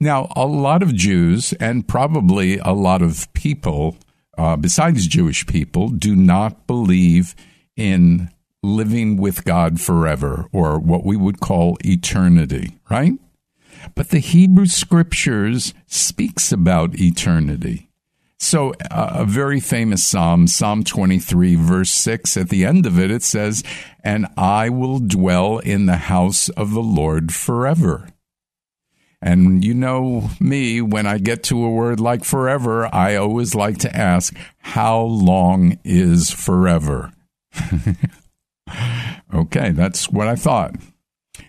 Now, 0.00 0.32
a 0.34 0.46
lot 0.46 0.82
of 0.82 0.94
Jews 0.94 1.52
and 1.60 1.86
probably 1.86 2.56
a 2.56 2.72
lot 2.72 3.02
of 3.02 3.30
people, 3.34 3.98
uh, 4.38 4.56
besides 4.56 5.06
Jewish 5.06 5.46
people, 5.46 5.90
do 5.90 6.16
not 6.16 6.66
believe 6.66 7.34
in 7.76 8.30
living 8.62 9.18
with 9.18 9.44
God 9.44 9.78
forever 9.78 10.46
or 10.52 10.78
what 10.78 11.04
we 11.04 11.16
would 11.16 11.40
call 11.40 11.76
eternity, 11.84 12.78
right? 12.88 13.12
But 13.94 14.08
the 14.08 14.20
Hebrew 14.20 14.66
scriptures 14.66 15.74
speaks 15.86 16.50
about 16.50 16.98
eternity. 16.98 17.90
So, 18.38 18.72
uh, 18.90 19.10
a 19.16 19.24
very 19.26 19.60
famous 19.60 20.02
psalm, 20.02 20.46
Psalm 20.46 20.82
23, 20.82 21.56
verse 21.56 21.90
6, 21.90 22.38
at 22.38 22.48
the 22.48 22.64
end 22.64 22.86
of 22.86 22.98
it, 22.98 23.10
it 23.10 23.22
says, 23.22 23.62
And 24.02 24.26
I 24.34 24.70
will 24.70 24.98
dwell 24.98 25.58
in 25.58 25.84
the 25.84 25.96
house 25.96 26.48
of 26.50 26.70
the 26.70 26.80
Lord 26.80 27.34
forever. 27.34 28.08
And 29.22 29.62
you 29.64 29.74
know 29.74 30.30
me, 30.40 30.80
when 30.80 31.06
I 31.06 31.18
get 31.18 31.42
to 31.44 31.64
a 31.64 31.70
word 31.70 32.00
like 32.00 32.24
forever, 32.24 32.92
I 32.92 33.16
always 33.16 33.54
like 33.54 33.78
to 33.78 33.94
ask, 33.94 34.34
How 34.58 35.00
long 35.00 35.78
is 35.84 36.30
forever? 36.30 37.12
okay, 39.34 39.72
that's 39.72 40.08
what 40.08 40.26
I 40.26 40.36
thought. 40.36 40.76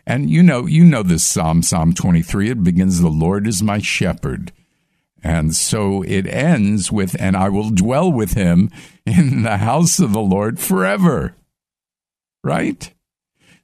And 0.06 0.30
you 0.30 0.44
know, 0.44 0.66
you 0.66 0.84
know 0.84 1.04
this 1.04 1.24
psalm, 1.24 1.64
Psalm 1.64 1.94
23, 1.94 2.50
it 2.50 2.64
begins, 2.64 3.00
The 3.00 3.08
Lord 3.08 3.48
is 3.48 3.64
my 3.64 3.80
shepherd. 3.80 4.52
And 5.24 5.56
so 5.56 6.02
it 6.02 6.26
ends 6.28 6.92
with, 6.92 7.16
and 7.20 7.38
I 7.38 7.50
will 7.50 7.70
dwell 7.70 8.12
with 8.12 8.34
him 8.34 8.70
in 9.06 9.44
the 9.44 9.58
house 9.58 10.00
of 10.00 10.12
the 10.12 10.22
Lord 10.22 10.60
forever. 10.60 11.36
Right? 12.44 12.94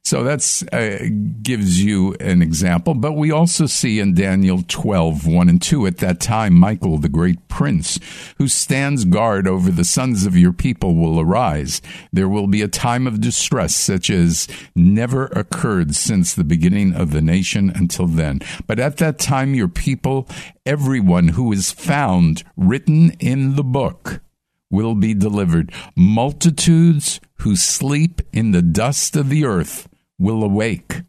So 0.08 0.22
that's 0.22 0.62
uh, 0.72 1.06
gives 1.42 1.84
you 1.84 2.14
an 2.14 2.40
example. 2.40 2.94
But 2.94 3.12
we 3.12 3.30
also 3.30 3.66
see 3.66 4.00
in 4.00 4.14
Daniel 4.14 4.64
12, 4.66 5.26
1 5.26 5.48
and 5.50 5.60
2, 5.60 5.86
at 5.86 5.98
that 5.98 6.18
time, 6.18 6.54
Michael, 6.54 6.96
the 6.96 7.10
great 7.10 7.46
prince, 7.48 8.00
who 8.38 8.48
stands 8.48 9.04
guard 9.04 9.46
over 9.46 9.70
the 9.70 9.84
sons 9.84 10.24
of 10.24 10.34
your 10.34 10.54
people, 10.54 10.94
will 10.94 11.20
arise. 11.20 11.82
There 12.10 12.26
will 12.26 12.46
be 12.46 12.62
a 12.62 12.68
time 12.68 13.06
of 13.06 13.20
distress 13.20 13.74
such 13.74 14.08
as 14.08 14.48
never 14.74 15.26
occurred 15.26 15.94
since 15.94 16.32
the 16.32 16.42
beginning 16.42 16.94
of 16.94 17.10
the 17.10 17.20
nation 17.20 17.70
until 17.74 18.06
then. 18.06 18.40
But 18.66 18.80
at 18.80 18.96
that 18.96 19.18
time, 19.18 19.54
your 19.54 19.68
people, 19.68 20.26
everyone 20.64 21.28
who 21.28 21.52
is 21.52 21.70
found 21.70 22.44
written 22.56 23.10
in 23.20 23.56
the 23.56 23.64
book, 23.64 24.22
will 24.70 24.94
be 24.94 25.12
delivered. 25.12 25.70
Multitudes 25.94 27.20
who 27.40 27.56
sleep 27.56 28.22
in 28.32 28.52
the 28.52 28.62
dust 28.62 29.14
of 29.14 29.28
the 29.28 29.44
earth 29.44 29.86
will 30.18 30.42
awake, 30.42 31.02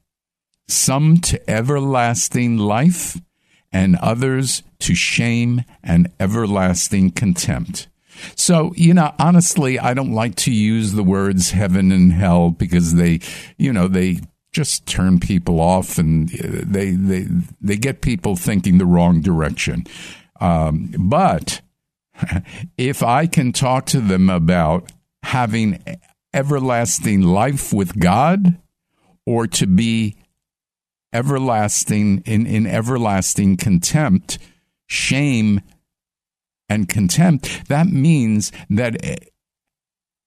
some 0.67 1.17
to 1.17 1.49
everlasting 1.49 2.57
life, 2.57 3.19
and 3.71 3.95
others 3.97 4.63
to 4.79 4.95
shame 4.95 5.63
and 5.83 6.11
everlasting 6.19 7.11
contempt. 7.11 7.87
So, 8.35 8.73
you 8.75 8.93
know, 8.93 9.13
honestly, 9.19 9.79
I 9.79 9.93
don't 9.93 10.13
like 10.13 10.35
to 10.35 10.51
use 10.51 10.93
the 10.93 11.03
words 11.03 11.51
heaven 11.51 11.91
and 11.91 12.11
hell 12.11 12.51
because 12.51 12.95
they, 12.95 13.19
you 13.57 13.71
know, 13.71 13.87
they 13.87 14.19
just 14.51 14.85
turn 14.85 15.19
people 15.19 15.59
off 15.59 15.97
and 15.97 16.29
they 16.29 16.91
they 16.91 17.27
they 17.61 17.77
get 17.77 18.01
people 18.01 18.35
thinking 18.35 18.77
the 18.77 18.85
wrong 18.85 19.21
direction. 19.21 19.85
Um, 20.41 20.93
but 20.97 21.61
if 22.77 23.03
I 23.03 23.27
can 23.27 23.51
talk 23.51 23.85
to 23.87 24.01
them 24.01 24.29
about 24.29 24.91
having 25.23 25.83
everlasting 26.33 27.21
life 27.21 27.71
with 27.71 27.99
God, 27.99 28.57
or 29.29 29.45
to 29.45 29.67
be 29.67 30.15
everlasting 31.13 32.23
in, 32.25 32.47
in 32.47 32.65
everlasting 32.65 33.55
contempt, 33.55 34.39
shame 34.87 35.61
and 36.67 36.89
contempt, 36.89 37.67
that 37.67 37.85
means 37.85 38.51
that 38.71 39.05
eh, 39.05 39.17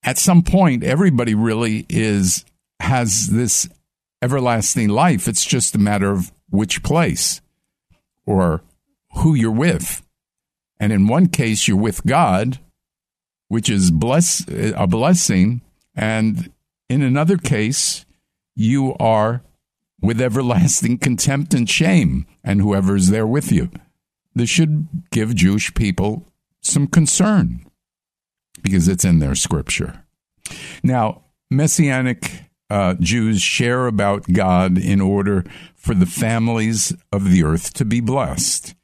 at 0.04 0.18
some 0.18 0.40
point 0.40 0.85
everybody 0.85 1.35
really 1.35 1.85
is 1.88 2.45
has 2.78 3.26
this 3.26 3.69
everlasting 4.23 4.88
life. 4.88 5.26
It's 5.26 5.45
just 5.45 5.75
a 5.75 5.80
matter 5.80 6.12
of 6.12 6.32
which 6.49 6.84
place 6.84 7.41
or 8.25 8.62
who 9.15 9.34
you're 9.34 9.50
with. 9.50 10.06
And 10.78 10.93
in 10.93 11.08
one 11.08 11.26
case, 11.26 11.67
you're 11.67 11.76
with 11.76 12.06
God, 12.06 12.60
which 13.49 13.69
is 13.69 13.91
bless, 13.91 14.49
eh, 14.49 14.73
a 14.76 14.86
blessing. 14.86 15.60
And 15.93 16.52
in 16.88 17.02
another 17.02 17.36
case, 17.36 18.04
you 18.54 18.95
are 18.99 19.43
with 20.00 20.21
everlasting 20.21 20.99
contempt 20.99 21.54
and 21.54 21.69
shame, 21.69 22.26
and 22.43 22.60
whoever 22.60 22.97
is 22.97 23.10
there 23.10 23.26
with 23.26 23.52
you. 23.52 23.71
This 24.34 24.50
should 24.50 24.88
give 25.10 25.34
Jewish 25.34 25.73
people 25.75 26.26
some 26.60 26.86
concern 26.86 27.65
because 28.62 28.88
it's 28.88 29.04
in 29.04 29.19
their 29.19 29.34
scripture. 29.34 30.04
Now, 30.82 31.23
Messianic 31.50 32.45
uh, 32.71 32.95
Jews 32.99 33.43
share 33.43 33.86
about 33.86 34.32
God 34.32 34.78
in 34.78 35.00
order 35.00 35.45
for 35.75 35.95
the 35.95 36.06
families 36.06 36.95
of 37.12 37.30
the 37.30 37.45
earth 37.45 37.75
to 37.75 37.84
be 37.84 38.00
blessed. 38.00 38.75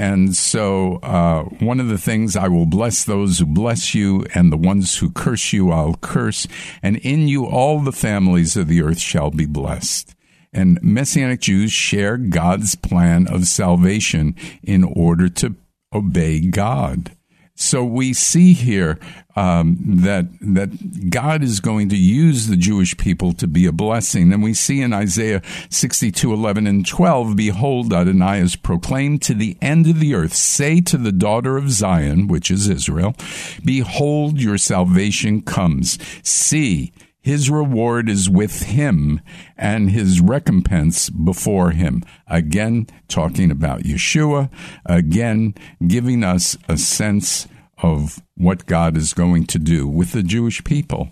And 0.00 0.34
so, 0.34 0.94
uh, 1.02 1.42
one 1.42 1.78
of 1.78 1.88
the 1.88 1.98
things 1.98 2.34
I 2.34 2.48
will 2.48 2.64
bless 2.64 3.04
those 3.04 3.38
who 3.38 3.44
bless 3.44 3.94
you, 3.94 4.24
and 4.34 4.50
the 4.50 4.56
ones 4.56 4.96
who 4.96 5.10
curse 5.10 5.52
you, 5.52 5.72
I'll 5.72 5.96
curse. 5.96 6.46
And 6.82 6.96
in 6.96 7.28
you, 7.28 7.44
all 7.44 7.80
the 7.80 7.92
families 7.92 8.56
of 8.56 8.66
the 8.66 8.80
earth 8.80 8.98
shall 8.98 9.30
be 9.30 9.44
blessed. 9.44 10.14
And 10.54 10.78
Messianic 10.82 11.40
Jews 11.40 11.70
share 11.70 12.16
God's 12.16 12.76
plan 12.76 13.28
of 13.28 13.46
salvation 13.46 14.36
in 14.62 14.84
order 14.84 15.28
to 15.28 15.54
obey 15.92 16.40
God. 16.46 17.14
So 17.60 17.84
we 17.84 18.14
see 18.14 18.54
here 18.54 18.98
um, 19.36 19.76
that 20.02 20.26
that 20.40 21.10
God 21.10 21.42
is 21.42 21.60
going 21.60 21.90
to 21.90 21.96
use 21.96 22.46
the 22.46 22.56
Jewish 22.56 22.96
people 22.96 23.34
to 23.34 23.46
be 23.46 23.66
a 23.66 23.72
blessing, 23.72 24.32
and 24.32 24.42
we 24.42 24.54
see 24.54 24.80
in 24.80 24.94
Isaiah 24.94 25.42
sixty 25.68 26.10
two 26.10 26.32
eleven 26.32 26.66
and 26.66 26.86
twelve, 26.86 27.36
"Behold, 27.36 27.92
Adonai 27.92 28.40
is 28.40 28.56
proclaimed 28.56 29.20
to 29.22 29.34
the 29.34 29.58
end 29.60 29.86
of 29.86 30.00
the 30.00 30.14
earth. 30.14 30.32
Say 30.32 30.80
to 30.80 30.96
the 30.96 31.12
daughter 31.12 31.58
of 31.58 31.70
Zion, 31.70 32.28
which 32.28 32.50
is 32.50 32.66
Israel, 32.66 33.14
Behold, 33.62 34.40
your 34.40 34.56
salvation 34.56 35.42
comes. 35.42 35.98
See." 36.22 36.92
His 37.20 37.50
reward 37.50 38.08
is 38.08 38.30
with 38.30 38.62
him 38.62 39.20
and 39.56 39.90
his 39.90 40.20
recompense 40.20 41.10
before 41.10 41.70
him. 41.70 42.02
Again, 42.26 42.86
talking 43.08 43.50
about 43.50 43.82
Yeshua, 43.82 44.50
again, 44.86 45.54
giving 45.86 46.24
us 46.24 46.56
a 46.68 46.76
sense 46.76 47.46
of 47.82 48.22
what 48.36 48.66
God 48.66 48.96
is 48.96 49.12
going 49.12 49.46
to 49.46 49.58
do 49.58 49.86
with 49.86 50.12
the 50.12 50.22
Jewish 50.22 50.64
people. 50.64 51.10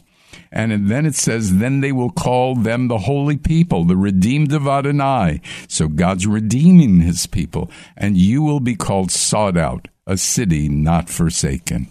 And 0.51 0.89
then 0.89 1.05
it 1.05 1.15
says, 1.15 1.59
then 1.59 1.81
they 1.81 1.93
will 1.93 2.11
call 2.11 2.55
them 2.55 2.89
the 2.89 2.99
holy 2.99 3.37
people, 3.37 3.85
the 3.85 3.97
redeemed 3.97 4.53
of 4.53 4.67
Adonai. 4.67 5.43
So 5.69 5.89
God's 5.89 6.27
redeeming 6.27 7.01
his 7.01 7.27
people, 7.27 7.71
and 7.97 8.17
you 8.17 8.43
will 8.43 8.61
be 8.61 8.75
called 8.75 9.11
sought 9.11 9.59
out, 9.59 9.89
a 10.07 10.17
city 10.17 10.69
not 10.69 11.11
forsaken. 11.11 11.89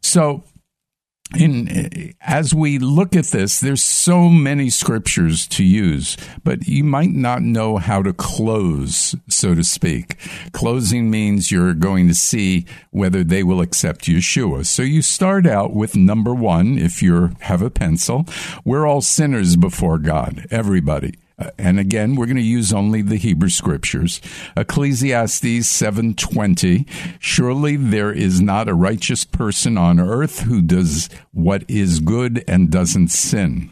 So 0.00 0.44
in 1.36 1.68
uh, 1.68 2.12
as 2.20 2.54
we 2.54 2.78
look 2.78 3.16
at 3.16 3.26
this 3.26 3.60
there's 3.60 3.82
so 3.82 4.28
many 4.28 4.70
scriptures 4.70 5.46
to 5.46 5.64
use 5.64 6.16
but 6.44 6.66
you 6.66 6.84
might 6.84 7.10
not 7.10 7.42
know 7.42 7.76
how 7.76 8.02
to 8.02 8.12
close 8.12 9.14
so 9.28 9.54
to 9.54 9.64
speak. 9.64 10.16
Closing 10.52 11.10
means 11.10 11.50
you're 11.50 11.74
going 11.74 12.08
to 12.08 12.14
see 12.14 12.66
whether 12.90 13.24
they 13.24 13.42
will 13.42 13.60
accept 13.60 14.06
yeshua. 14.06 14.66
So 14.66 14.82
you 14.82 15.02
start 15.02 15.46
out 15.46 15.74
with 15.74 15.96
number 15.96 16.34
1 16.34 16.78
if 16.78 17.02
you 17.02 17.30
have 17.40 17.62
a 17.62 17.70
pencil 17.70 18.26
we're 18.64 18.86
all 18.86 19.00
sinners 19.00 19.56
before 19.56 19.98
god 19.98 20.46
everybody 20.50 21.14
Uh, 21.38 21.50
and 21.58 21.78
again 21.78 22.14
we're 22.14 22.26
going 22.26 22.36
to 22.36 22.42
use 22.42 22.72
only 22.72 23.02
the 23.02 23.16
hebrew 23.16 23.48
scriptures. 23.48 24.20
Ecclesiastes 24.56 25.66
7:20 25.66 26.86
surely 27.18 27.76
there 27.76 28.12
is 28.12 28.40
not 28.40 28.68
a 28.68 28.74
righteous 28.74 29.24
person 29.24 29.76
on 29.78 29.98
earth 29.98 30.40
who 30.40 30.60
does 30.60 31.08
what 31.32 31.64
is 31.68 32.00
good 32.00 32.44
and 32.46 32.70
doesn't 32.70 33.08
sin. 33.08 33.70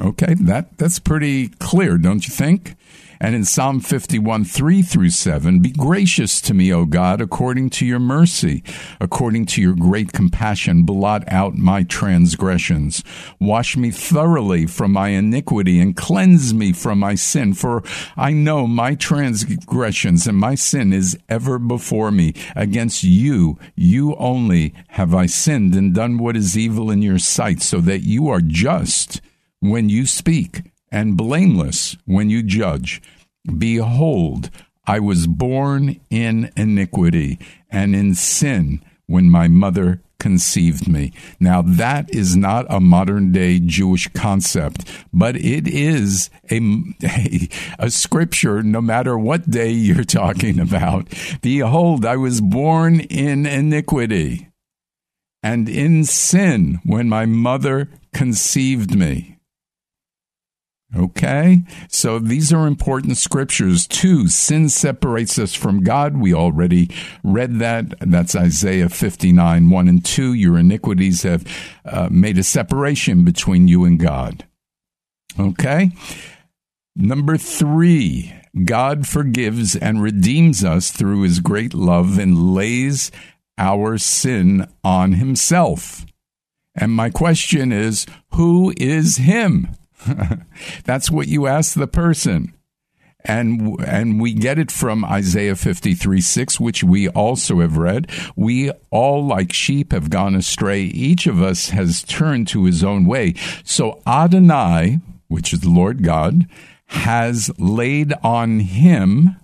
Okay 0.00 0.34
that 0.34 0.76
that's 0.78 0.98
pretty 0.98 1.48
clear 1.48 1.98
don't 1.98 2.26
you 2.26 2.34
think 2.34 2.76
and 3.22 3.36
in 3.36 3.44
Psalm 3.44 3.78
51, 3.78 4.44
3 4.44 4.82
through 4.82 5.10
7, 5.10 5.60
Be 5.60 5.70
gracious 5.70 6.40
to 6.40 6.54
me, 6.54 6.72
O 6.72 6.84
God, 6.84 7.20
according 7.20 7.70
to 7.70 7.86
your 7.86 8.00
mercy, 8.00 8.64
according 9.00 9.46
to 9.46 9.62
your 9.62 9.76
great 9.76 10.12
compassion, 10.12 10.82
blot 10.82 11.22
out 11.28 11.54
my 11.54 11.84
transgressions. 11.84 13.04
Wash 13.38 13.76
me 13.76 13.92
thoroughly 13.92 14.66
from 14.66 14.90
my 14.90 15.10
iniquity 15.10 15.78
and 15.78 15.96
cleanse 15.96 16.52
me 16.52 16.72
from 16.72 16.98
my 16.98 17.14
sin, 17.14 17.54
for 17.54 17.84
I 18.16 18.32
know 18.32 18.66
my 18.66 18.96
transgressions 18.96 20.26
and 20.26 20.36
my 20.36 20.56
sin 20.56 20.92
is 20.92 21.16
ever 21.28 21.60
before 21.60 22.10
me. 22.10 22.34
Against 22.56 23.04
you, 23.04 23.56
you 23.76 24.16
only 24.16 24.74
have 24.88 25.14
I 25.14 25.26
sinned 25.26 25.76
and 25.76 25.94
done 25.94 26.18
what 26.18 26.36
is 26.36 26.58
evil 26.58 26.90
in 26.90 27.02
your 27.02 27.20
sight, 27.20 27.62
so 27.62 27.78
that 27.82 28.00
you 28.00 28.28
are 28.28 28.40
just 28.40 29.20
when 29.60 29.88
you 29.88 30.06
speak 30.06 30.71
and 30.92 31.16
blameless 31.16 31.96
when 32.04 32.30
you 32.30 32.42
judge. 32.42 33.02
Behold, 33.58 34.50
I 34.86 35.00
was 35.00 35.26
born 35.26 36.00
in 36.10 36.52
iniquity 36.56 37.38
and 37.70 37.96
in 37.96 38.14
sin 38.14 38.84
when 39.06 39.30
my 39.30 39.48
mother 39.48 40.02
conceived 40.20 40.86
me. 40.86 41.12
Now, 41.40 41.62
that 41.62 42.14
is 42.14 42.36
not 42.36 42.66
a 42.68 42.78
modern 42.78 43.32
day 43.32 43.58
Jewish 43.58 44.06
concept, 44.14 44.88
but 45.12 45.34
it 45.34 45.66
is 45.66 46.30
a, 46.48 46.60
a, 47.02 47.48
a, 47.86 47.90
scripture 47.90 48.62
no 48.62 48.80
matter 48.80 49.18
what 49.18 49.50
day 49.50 49.70
you're 49.70 50.04
talking 50.04 50.60
about. 50.60 51.08
Behold, 51.42 52.06
I 52.06 52.16
was 52.16 52.40
born 52.40 53.00
in 53.00 53.46
iniquity 53.46 54.48
and 55.42 55.68
in 55.68 56.04
sin 56.04 56.78
when 56.84 57.08
my 57.08 57.26
mother 57.26 57.90
conceived 58.14 58.94
me. 58.94 59.38
Okay? 60.96 61.62
So 61.88 62.18
these 62.18 62.52
are 62.52 62.66
important 62.66 63.16
scriptures. 63.16 63.86
too. 63.86 64.28
sin 64.28 64.68
separates 64.68 65.38
us 65.38 65.54
from 65.54 65.82
God. 65.82 66.18
We 66.18 66.34
already 66.34 66.90
read 67.24 67.58
that. 67.60 67.94
That's 68.00 68.36
Isaiah 68.36 68.88
59, 68.88 69.70
1 69.70 69.88
and 69.88 70.04
2. 70.04 70.34
Your 70.34 70.58
iniquities 70.58 71.22
have 71.22 71.44
uh, 71.84 72.08
made 72.10 72.38
a 72.38 72.42
separation 72.42 73.24
between 73.24 73.68
you 73.68 73.84
and 73.84 73.98
God. 73.98 74.46
Okay? 75.38 75.92
Number 76.94 77.38
three, 77.38 78.34
God 78.64 79.06
forgives 79.06 79.74
and 79.74 80.02
redeems 80.02 80.62
us 80.62 80.90
through 80.90 81.22
his 81.22 81.40
great 81.40 81.72
love 81.72 82.18
and 82.18 82.54
lays 82.54 83.10
our 83.56 83.96
sin 83.96 84.68
on 84.84 85.12
himself. 85.12 86.04
And 86.74 86.92
my 86.92 87.08
question 87.10 87.72
is, 87.72 88.06
who 88.32 88.74
is 88.76 89.16
him? 89.16 89.68
That's 90.84 91.10
what 91.10 91.28
you 91.28 91.46
ask 91.46 91.74
the 91.74 91.86
person. 91.86 92.54
And, 93.24 93.80
and 93.86 94.20
we 94.20 94.34
get 94.34 94.58
it 94.58 94.72
from 94.72 95.04
Isaiah 95.04 95.54
53 95.54 96.20
6, 96.20 96.58
which 96.58 96.82
we 96.82 97.08
also 97.08 97.60
have 97.60 97.76
read. 97.76 98.10
We 98.34 98.72
all, 98.90 99.24
like 99.24 99.52
sheep, 99.52 99.92
have 99.92 100.10
gone 100.10 100.34
astray. 100.34 100.82
Each 100.82 101.26
of 101.26 101.40
us 101.40 101.70
has 101.70 102.02
turned 102.02 102.48
to 102.48 102.64
his 102.64 102.82
own 102.82 103.06
way. 103.06 103.34
So 103.64 104.02
Adonai, 104.06 104.98
which 105.28 105.52
is 105.52 105.60
the 105.60 105.70
Lord 105.70 106.02
God, 106.02 106.48
has 106.86 107.50
laid 107.58 108.12
on 108.24 108.60
him, 108.60 109.36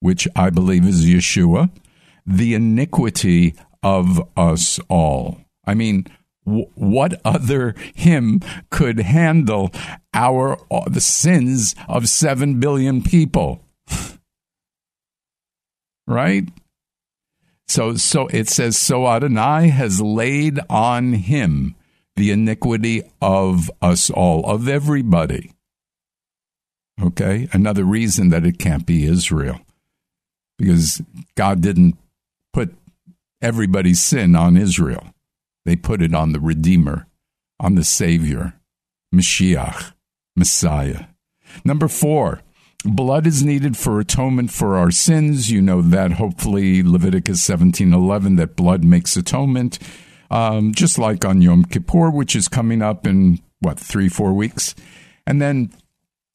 which 0.00 0.28
I 0.36 0.50
believe 0.50 0.86
is 0.86 1.04
Yeshua, 1.04 1.70
the 2.24 2.54
iniquity 2.54 3.54
of 3.82 4.20
us 4.36 4.78
all. 4.88 5.40
I 5.66 5.74
mean, 5.74 6.06
what 6.74 7.20
other 7.24 7.74
him 7.94 8.40
could 8.70 9.00
handle 9.00 9.70
our 10.14 10.58
uh, 10.70 10.88
the 10.88 11.00
sins 11.00 11.74
of 11.88 12.08
7 12.08 12.60
billion 12.60 13.02
people? 13.02 13.64
Right? 16.10 16.48
So 17.66 17.96
so 17.96 18.28
it 18.28 18.48
says 18.48 18.78
so 18.78 19.06
adonai 19.06 19.68
has 19.68 20.00
laid 20.00 20.58
on 20.70 21.12
him 21.12 21.74
the 22.16 22.30
iniquity 22.30 23.02
of 23.20 23.70
us 23.82 24.08
all 24.08 24.42
of 24.50 24.68
everybody. 24.68 25.52
Okay? 26.98 27.46
Another 27.52 27.84
reason 27.84 28.30
that 28.30 28.46
it 28.46 28.58
can't 28.58 28.86
be 28.86 29.04
israel. 29.04 29.60
Because 30.56 31.02
god 31.36 31.60
didn't 31.60 31.98
put 32.54 32.74
everybody's 33.42 34.02
sin 34.02 34.34
on 34.34 34.56
israel 34.56 35.12
they 35.68 35.76
put 35.76 36.00
it 36.00 36.14
on 36.14 36.32
the 36.32 36.40
Redeemer, 36.40 37.06
on 37.60 37.74
the 37.74 37.84
Savior, 37.84 38.54
Mashiach, 39.14 39.92
Messiah. 40.34 41.04
Number 41.62 41.88
four, 41.88 42.40
blood 42.84 43.26
is 43.26 43.44
needed 43.44 43.76
for 43.76 44.00
atonement 44.00 44.50
for 44.50 44.78
our 44.78 44.90
sins. 44.90 45.50
You 45.50 45.60
know 45.60 45.82
that, 45.82 46.12
hopefully, 46.12 46.82
Leviticus 46.82 47.42
17:11, 47.42 48.36
that 48.36 48.56
blood 48.56 48.82
makes 48.82 49.14
atonement. 49.14 49.78
Um, 50.30 50.72
just 50.72 50.98
like 50.98 51.24
on 51.24 51.42
Yom 51.42 51.64
Kippur, 51.64 52.10
which 52.10 52.34
is 52.34 52.48
coming 52.48 52.80
up 52.80 53.06
in 53.06 53.40
what 53.60 53.78
three, 53.78 54.08
four 54.08 54.32
weeks, 54.32 54.74
and 55.26 55.40
then 55.40 55.70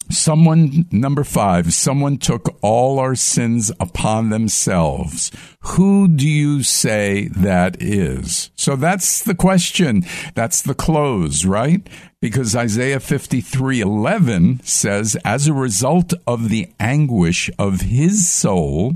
Someone, 0.10 0.86
number 0.92 1.24
five, 1.24 1.74
someone 1.74 2.18
took 2.18 2.58
all 2.62 3.00
our 3.00 3.16
sins 3.16 3.72
upon 3.80 4.30
themselves. 4.30 5.32
Who 5.62 6.08
do 6.08 6.28
you 6.28 6.64
say 6.64 7.30
that 7.30 7.82
is? 7.82 8.52
So 8.56 8.76
that's 8.76 9.24
the 9.24 9.36
question. 9.36 10.04
That's 10.36 10.62
the 10.62 10.76
close, 10.76 11.46
right? 11.46 11.88
Because 12.22 12.56
Isaiah 12.56 13.00
53 13.00 13.82
11 13.82 14.62
says, 14.64 15.18
as 15.26 15.48
a 15.48 15.54
result 15.54 16.14
of 16.26 16.50
the 16.50 16.72
anguish 16.80 17.50
of 17.58 17.82
his 17.82 18.30
soul, 18.30 18.94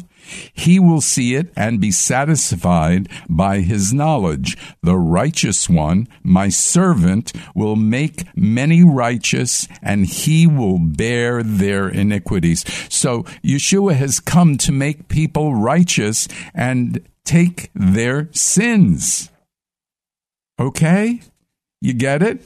he 0.54 0.80
will 0.80 1.02
see 1.02 1.36
it 1.36 1.52
and 1.56 1.80
be 1.80 1.92
satisfied 1.92 3.10
by 3.30 3.60
his 3.60 3.94
knowledge. 3.94 4.58
The 4.82 4.98
righteous 4.98 5.70
one, 5.70 6.08
my 6.24 6.50
servant, 6.50 7.34
will 7.56 7.76
make 7.76 8.26
many 8.36 8.84
righteous 8.84 9.68
and 9.82 10.06
he 10.06 10.48
will 10.48 10.80
bear 10.80 11.44
their 11.44 11.90
iniquities. 11.90 12.63
So 12.90 13.24
Yeshua 13.44 13.94
has 13.96 14.20
come 14.20 14.58
to 14.60 14.72
make 14.72 15.08
people 15.08 15.56
righteous 15.56 16.28
and 16.54 17.02
take 17.24 17.70
their 17.76 18.30
sins. 18.32 19.30
Okay? 20.60 21.22
You 21.82 21.94
get 21.94 22.24
it? 22.24 22.42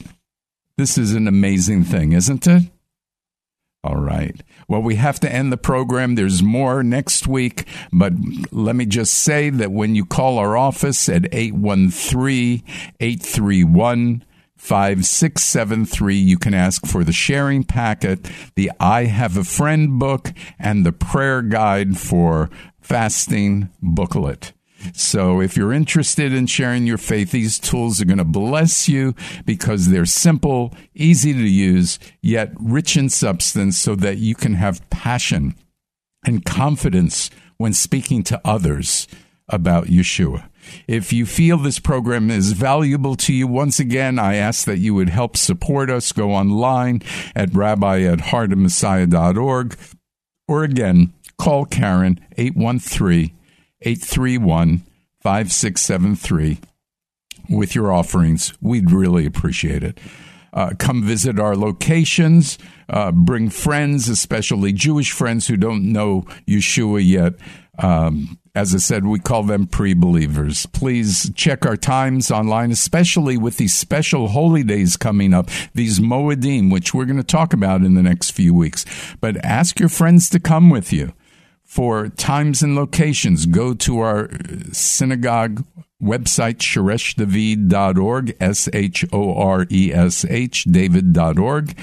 This 0.77 0.97
is 0.97 1.13
an 1.13 1.27
amazing 1.27 1.83
thing, 1.83 2.13
isn't 2.13 2.47
it? 2.47 2.63
All 3.83 3.95
right. 3.95 4.39
Well, 4.67 4.83
we 4.83 4.95
have 4.95 5.19
to 5.21 5.31
end 5.31 5.51
the 5.51 5.57
program. 5.57 6.13
There's 6.13 6.43
more 6.43 6.83
next 6.83 7.27
week, 7.27 7.65
but 7.91 8.13
let 8.51 8.75
me 8.75 8.85
just 8.85 9.13
say 9.15 9.49
that 9.49 9.71
when 9.71 9.95
you 9.95 10.05
call 10.05 10.37
our 10.37 10.55
office 10.55 11.09
at 11.09 11.27
813 11.33 12.63
831 12.99 14.23
5673, 14.55 16.15
you 16.15 16.37
can 16.37 16.53
ask 16.53 16.85
for 16.85 17.03
the 17.03 17.11
sharing 17.11 17.63
packet, 17.63 18.29
the 18.55 18.71
I 18.79 19.05
Have 19.05 19.35
a 19.35 19.43
Friend 19.43 19.97
book, 19.97 20.31
and 20.59 20.85
the 20.85 20.91
prayer 20.91 21.41
guide 21.41 21.97
for 21.97 22.51
fasting 22.79 23.69
booklet. 23.81 24.53
So 24.93 25.41
if 25.41 25.55
you're 25.57 25.73
interested 25.73 26.33
in 26.33 26.47
sharing 26.47 26.85
your 26.85 26.97
faith, 26.97 27.31
these 27.31 27.59
tools 27.59 28.01
are 28.01 28.05
going 28.05 28.17
to 28.17 28.25
bless 28.25 28.87
you 28.87 29.15
because 29.45 29.89
they're 29.89 30.05
simple, 30.05 30.73
easy 30.93 31.33
to 31.33 31.39
use, 31.39 31.99
yet 32.21 32.51
rich 32.59 32.97
in 32.97 33.09
substance 33.09 33.77
so 33.77 33.95
that 33.95 34.17
you 34.17 34.35
can 34.35 34.55
have 34.55 34.87
passion 34.89 35.55
and 36.25 36.45
confidence 36.45 37.29
when 37.57 37.73
speaking 37.73 38.23
to 38.23 38.41
others 38.45 39.07
about 39.47 39.85
Yeshua. 39.85 40.47
If 40.87 41.11
you 41.11 41.25
feel 41.25 41.57
this 41.57 41.79
program 41.79 42.29
is 42.29 42.53
valuable 42.53 43.15
to 43.17 43.33
you, 43.33 43.47
once 43.47 43.79
again, 43.79 44.19
I 44.19 44.35
ask 44.35 44.65
that 44.65 44.77
you 44.77 44.93
would 44.93 45.09
help 45.09 45.35
support 45.35 45.89
us. 45.89 46.11
Go 46.11 46.31
online 46.31 47.01
at 47.35 47.53
rabbi 47.53 48.01
at 48.01 48.19
heartofmessiah.org 48.19 49.77
or 50.47 50.63
again, 50.63 51.13
call 51.37 51.65
Karen 51.65 52.19
813 52.37 53.31
831 53.81 54.83
5673 55.21 56.59
with 57.49 57.75
your 57.75 57.91
offerings. 57.91 58.53
We'd 58.61 58.91
really 58.91 59.25
appreciate 59.25 59.83
it. 59.83 59.99
Uh, 60.53 60.71
come 60.77 61.03
visit 61.03 61.39
our 61.39 61.55
locations. 61.55 62.57
Uh, 62.89 63.11
bring 63.11 63.49
friends, 63.49 64.09
especially 64.09 64.73
Jewish 64.73 65.11
friends 65.11 65.47
who 65.47 65.55
don't 65.55 65.91
know 65.91 66.23
Yeshua 66.47 67.05
yet. 67.05 67.35
Um, 67.79 68.37
as 68.53 68.75
I 68.75 68.79
said, 68.79 69.05
we 69.05 69.19
call 69.19 69.43
them 69.43 69.65
pre 69.65 69.93
believers. 69.93 70.65
Please 70.67 71.31
check 71.35 71.65
our 71.65 71.77
times 71.77 72.31
online, 72.31 72.71
especially 72.71 73.37
with 73.37 73.57
these 73.57 73.73
special 73.73 74.27
holy 74.27 74.63
days 74.63 74.97
coming 74.97 75.33
up, 75.33 75.49
these 75.73 75.99
Moedim, 75.99 76.69
which 76.69 76.93
we're 76.93 77.05
going 77.05 77.15
to 77.15 77.23
talk 77.23 77.53
about 77.53 77.81
in 77.81 77.93
the 77.93 78.03
next 78.03 78.31
few 78.31 78.53
weeks. 78.53 78.85
But 79.21 79.37
ask 79.45 79.79
your 79.79 79.89
friends 79.89 80.29
to 80.31 80.39
come 80.39 80.69
with 80.69 80.91
you 80.91 81.13
for 81.71 82.09
times 82.09 82.61
and 82.61 82.75
locations, 82.75 83.45
go 83.45 83.73
to 83.73 83.99
our 83.99 84.29
synagogue 84.73 85.65
website, 86.03 86.57
shoreshdavid.org, 86.57 88.35
S 88.41 88.67
H 88.73 89.05
O 89.13 89.33
R 89.35 89.65
E 89.71 89.93
S 89.93 90.25
H, 90.25 90.65
david.org. 90.65 91.73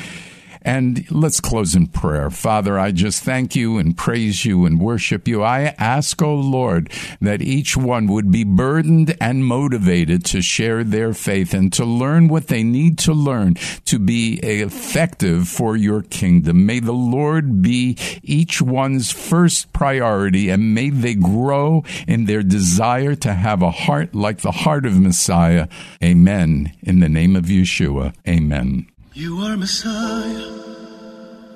And 0.68 1.10
let's 1.10 1.40
close 1.40 1.74
in 1.74 1.86
prayer. 1.86 2.28
Father, 2.28 2.78
I 2.78 2.92
just 2.92 3.22
thank 3.22 3.56
you 3.56 3.78
and 3.78 3.96
praise 3.96 4.44
you 4.44 4.66
and 4.66 4.78
worship 4.78 5.26
you. 5.26 5.42
I 5.42 5.74
ask, 5.78 6.20
O 6.20 6.26
oh 6.26 6.34
Lord, 6.34 6.92
that 7.22 7.40
each 7.40 7.74
one 7.74 8.06
would 8.08 8.30
be 8.30 8.44
burdened 8.44 9.16
and 9.18 9.46
motivated 9.46 10.26
to 10.26 10.42
share 10.42 10.84
their 10.84 11.14
faith 11.14 11.54
and 11.54 11.72
to 11.72 11.86
learn 11.86 12.28
what 12.28 12.48
they 12.48 12.62
need 12.62 12.98
to 12.98 13.14
learn 13.14 13.54
to 13.86 13.98
be 13.98 14.34
effective 14.42 15.48
for 15.48 15.74
your 15.74 16.02
kingdom. 16.02 16.66
May 16.66 16.80
the 16.80 16.92
Lord 16.92 17.62
be 17.62 17.96
each 18.22 18.60
one's 18.60 19.10
first 19.10 19.72
priority 19.72 20.50
and 20.50 20.74
may 20.74 20.90
they 20.90 21.14
grow 21.14 21.82
in 22.06 22.26
their 22.26 22.42
desire 22.42 23.14
to 23.14 23.32
have 23.32 23.62
a 23.62 23.70
heart 23.70 24.14
like 24.14 24.42
the 24.42 24.52
heart 24.52 24.84
of 24.84 25.00
Messiah. 25.00 25.66
Amen. 26.04 26.74
In 26.82 27.00
the 27.00 27.08
name 27.08 27.36
of 27.36 27.46
Yeshua. 27.46 28.14
Amen. 28.28 28.86
You 29.18 29.40
are 29.40 29.56
Messiah, 29.56 30.52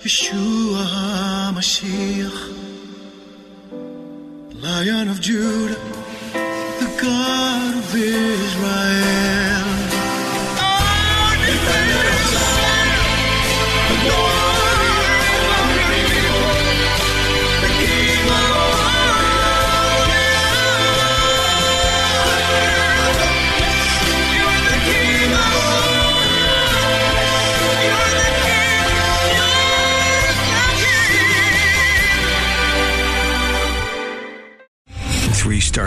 Yeshua 0.00 0.82
HaMashiach, 1.54 2.40
Lion 4.60 5.08
of 5.08 5.20
Judah, 5.20 5.78
the 6.80 6.98
God 7.00 7.76
of 7.76 7.94
Israel. 7.94 9.61